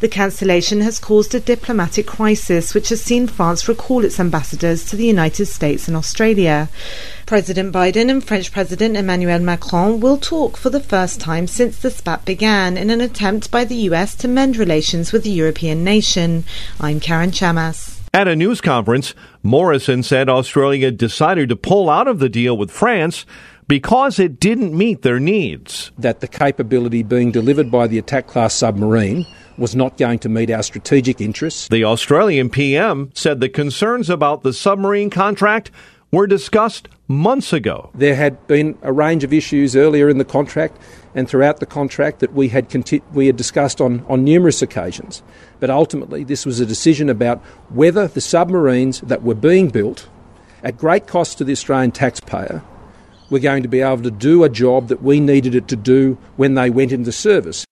The 0.00 0.08
cancellation 0.08 0.82
has 0.82 0.98
caused 0.98 1.34
a 1.34 1.40
diplomatic 1.40 2.06
crisis, 2.06 2.74
which 2.74 2.90
has 2.90 3.00
seen 3.00 3.26
France 3.26 3.66
recall 3.66 4.04
its 4.04 4.20
ambassadors 4.20 4.84
to 4.86 4.96
the 4.96 5.06
United 5.06 5.46
States 5.46 5.88
and 5.88 5.96
Australia. 5.96 6.68
President 7.24 7.72
Biden 7.72 8.10
and 8.10 8.22
French 8.22 8.52
President 8.52 8.96
Emmanuel 8.96 9.40
Macron 9.40 9.98
will 9.98 10.18
talk 10.18 10.56
for 10.56 10.70
the 10.70 10.80
first 10.80 11.20
time 11.20 11.46
since 11.46 11.78
the 11.78 11.90
spat 11.90 12.24
began 12.24 12.76
in 12.76 12.90
an 12.90 13.00
attempt 13.00 13.50
by 13.50 13.64
the 13.64 13.88
US 13.90 14.14
to 14.16 14.28
mend 14.28 14.56
relations 14.56 15.12
with 15.12 15.24
the 15.24 15.30
European 15.30 15.82
nation. 15.82 16.44
I'm 16.78 17.00
Karen 17.00 17.32
Chammas. 17.32 17.95
At 18.16 18.28
a 18.28 18.34
news 18.34 18.62
conference, 18.62 19.14
Morrison 19.42 20.02
said 20.02 20.30
Australia 20.30 20.90
decided 20.90 21.50
to 21.50 21.54
pull 21.54 21.90
out 21.90 22.08
of 22.08 22.18
the 22.18 22.30
deal 22.30 22.56
with 22.56 22.70
France 22.70 23.26
because 23.68 24.18
it 24.18 24.40
didn't 24.40 24.74
meet 24.74 25.02
their 25.02 25.20
needs. 25.20 25.92
That 25.98 26.20
the 26.20 26.26
capability 26.26 27.02
being 27.02 27.30
delivered 27.30 27.70
by 27.70 27.88
the 27.88 27.98
attack 27.98 28.26
class 28.26 28.54
submarine 28.54 29.26
was 29.58 29.76
not 29.76 29.98
going 29.98 30.20
to 30.20 30.30
meet 30.30 30.50
our 30.50 30.62
strategic 30.62 31.20
interests. 31.20 31.68
The 31.68 31.84
Australian 31.84 32.48
PM 32.48 33.10
said 33.12 33.40
the 33.40 33.50
concerns 33.50 34.08
about 34.08 34.44
the 34.44 34.54
submarine 34.54 35.10
contract 35.10 35.70
were 36.10 36.26
discussed 36.26 36.88
months 37.08 37.52
ago. 37.52 37.90
There 37.94 38.16
had 38.16 38.46
been 38.46 38.78
a 38.80 38.94
range 38.94 39.24
of 39.24 39.34
issues 39.34 39.76
earlier 39.76 40.08
in 40.08 40.16
the 40.16 40.24
contract 40.24 40.78
and 41.16 41.28
throughout 41.28 41.58
the 41.58 41.66
contract 41.66 42.20
that 42.20 42.34
we 42.34 42.48
had 42.48 42.68
conti- 42.68 43.02
we 43.12 43.26
had 43.26 43.36
discussed 43.36 43.80
on, 43.80 44.04
on 44.06 44.22
numerous 44.22 44.60
occasions. 44.60 45.22
But 45.58 45.70
ultimately, 45.70 46.22
this 46.22 46.44
was 46.44 46.60
a 46.60 46.66
decision 46.66 47.08
about 47.08 47.40
whether 47.70 48.06
the 48.06 48.20
submarines 48.20 49.00
that 49.00 49.22
were 49.22 49.34
being 49.34 49.70
built 49.70 50.08
at 50.62 50.76
great 50.76 51.06
cost 51.06 51.38
to 51.38 51.44
the 51.44 51.52
Australian 51.52 51.90
taxpayer 51.90 52.62
were 53.30 53.38
going 53.38 53.62
to 53.62 53.68
be 53.68 53.80
able 53.80 54.02
to 54.02 54.10
do 54.10 54.44
a 54.44 54.48
job 54.48 54.88
that 54.88 55.02
we 55.02 55.18
needed 55.18 55.54
it 55.54 55.66
to 55.68 55.76
do 55.76 56.18
when 56.36 56.54
they 56.54 56.68
went 56.68 56.92
into 56.92 57.10
service. 57.10 57.64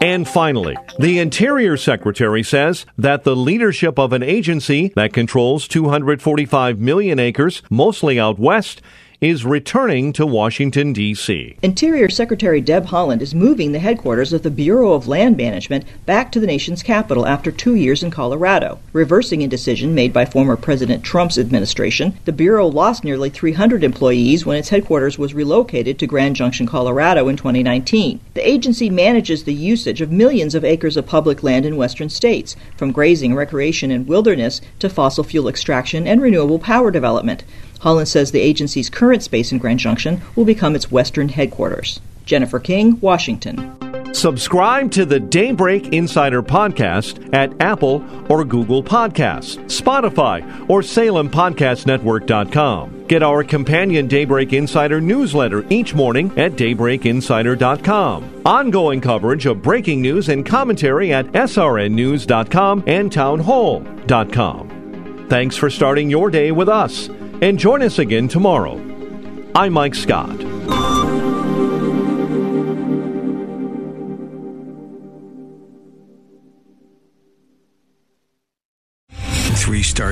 And 0.00 0.28
finally, 0.28 0.76
the 0.98 1.18
Interior 1.18 1.76
Secretary 1.76 2.42
says 2.42 2.86
that 2.96 3.24
the 3.24 3.34
leadership 3.34 3.98
of 3.98 4.12
an 4.12 4.22
agency 4.22 4.92
that 4.94 5.12
controls 5.12 5.66
245 5.66 6.78
million 6.78 7.18
acres, 7.18 7.62
mostly 7.68 8.20
out 8.20 8.38
west, 8.38 8.80
is 9.24 9.42
returning 9.42 10.12
to 10.12 10.26
Washington, 10.26 10.92
D.C. 10.92 11.56
Interior 11.62 12.10
Secretary 12.10 12.60
Deb 12.60 12.84
Haaland 12.84 13.22
is 13.22 13.34
moving 13.34 13.72
the 13.72 13.78
headquarters 13.78 14.34
of 14.34 14.42
the 14.42 14.50
Bureau 14.50 14.92
of 14.92 15.08
Land 15.08 15.38
Management 15.38 15.86
back 16.04 16.30
to 16.32 16.40
the 16.40 16.46
nation's 16.46 16.82
capital 16.82 17.26
after 17.26 17.50
two 17.50 17.74
years 17.74 18.02
in 18.02 18.10
Colorado. 18.10 18.78
Reversing 18.92 19.42
a 19.42 19.48
decision 19.48 19.94
made 19.94 20.12
by 20.12 20.26
former 20.26 20.56
President 20.56 21.02
Trump's 21.02 21.38
administration, 21.38 22.18
the 22.26 22.32
Bureau 22.32 22.66
lost 22.66 23.02
nearly 23.02 23.30
300 23.30 23.82
employees 23.82 24.44
when 24.44 24.58
its 24.58 24.68
headquarters 24.68 25.18
was 25.18 25.32
relocated 25.32 25.98
to 25.98 26.06
Grand 26.06 26.36
Junction, 26.36 26.66
Colorado 26.66 27.26
in 27.28 27.36
2019. 27.38 28.20
The 28.34 28.46
agency 28.46 28.90
manages 28.90 29.44
the 29.44 29.54
usage 29.54 30.02
of 30.02 30.12
millions 30.12 30.54
of 30.54 30.66
acres 30.66 30.98
of 30.98 31.06
public 31.06 31.42
land 31.42 31.64
in 31.64 31.78
western 31.78 32.10
states, 32.10 32.56
from 32.76 32.92
grazing, 32.92 33.34
recreation, 33.34 33.90
and 33.90 34.06
wilderness 34.06 34.60
to 34.80 34.90
fossil 34.90 35.24
fuel 35.24 35.48
extraction 35.48 36.06
and 36.06 36.20
renewable 36.20 36.58
power 36.58 36.90
development. 36.90 37.42
Haaland 37.84 38.08
says 38.08 38.32
the 38.32 38.40
agency's 38.40 38.88
current 38.88 39.22
space 39.22 39.52
in 39.52 39.58
Grand 39.58 39.78
Junction 39.78 40.22
will 40.34 40.46
become 40.46 40.74
its 40.74 40.90
western 40.90 41.28
headquarters. 41.28 42.00
Jennifer 42.24 42.58
King, 42.58 42.98
Washington. 43.00 43.76
Subscribe 44.14 44.90
to 44.92 45.04
the 45.04 45.20
Daybreak 45.20 45.92
Insider 45.92 46.42
podcast 46.42 47.34
at 47.34 47.52
Apple 47.60 48.02
or 48.30 48.42
Google 48.44 48.82
Podcasts, 48.82 49.58
Spotify, 49.66 50.40
or 50.70 50.80
SalemPodcastNetwork.com. 50.80 53.04
Get 53.06 53.22
our 53.22 53.44
companion 53.44 54.08
Daybreak 54.08 54.54
Insider 54.54 55.02
newsletter 55.02 55.66
each 55.68 55.94
morning 55.94 56.32
at 56.38 56.52
DaybreakInsider.com. 56.52 58.42
Ongoing 58.46 59.02
coverage 59.02 59.44
of 59.44 59.60
breaking 59.60 60.00
news 60.00 60.30
and 60.30 60.46
commentary 60.46 61.12
at 61.12 61.26
SRNNews.com 61.26 62.84
and 62.86 63.10
TownHall.com. 63.10 65.26
Thanks 65.28 65.56
for 65.56 65.68
starting 65.68 66.08
your 66.08 66.30
day 66.30 66.50
with 66.50 66.70
us 66.70 67.10
and 67.42 67.58
join 67.58 67.82
us 67.82 67.98
again 67.98 68.28
tomorrow. 68.28 68.80
I'm 69.54 69.72
Mike 69.72 69.94
Scott. 69.94 70.53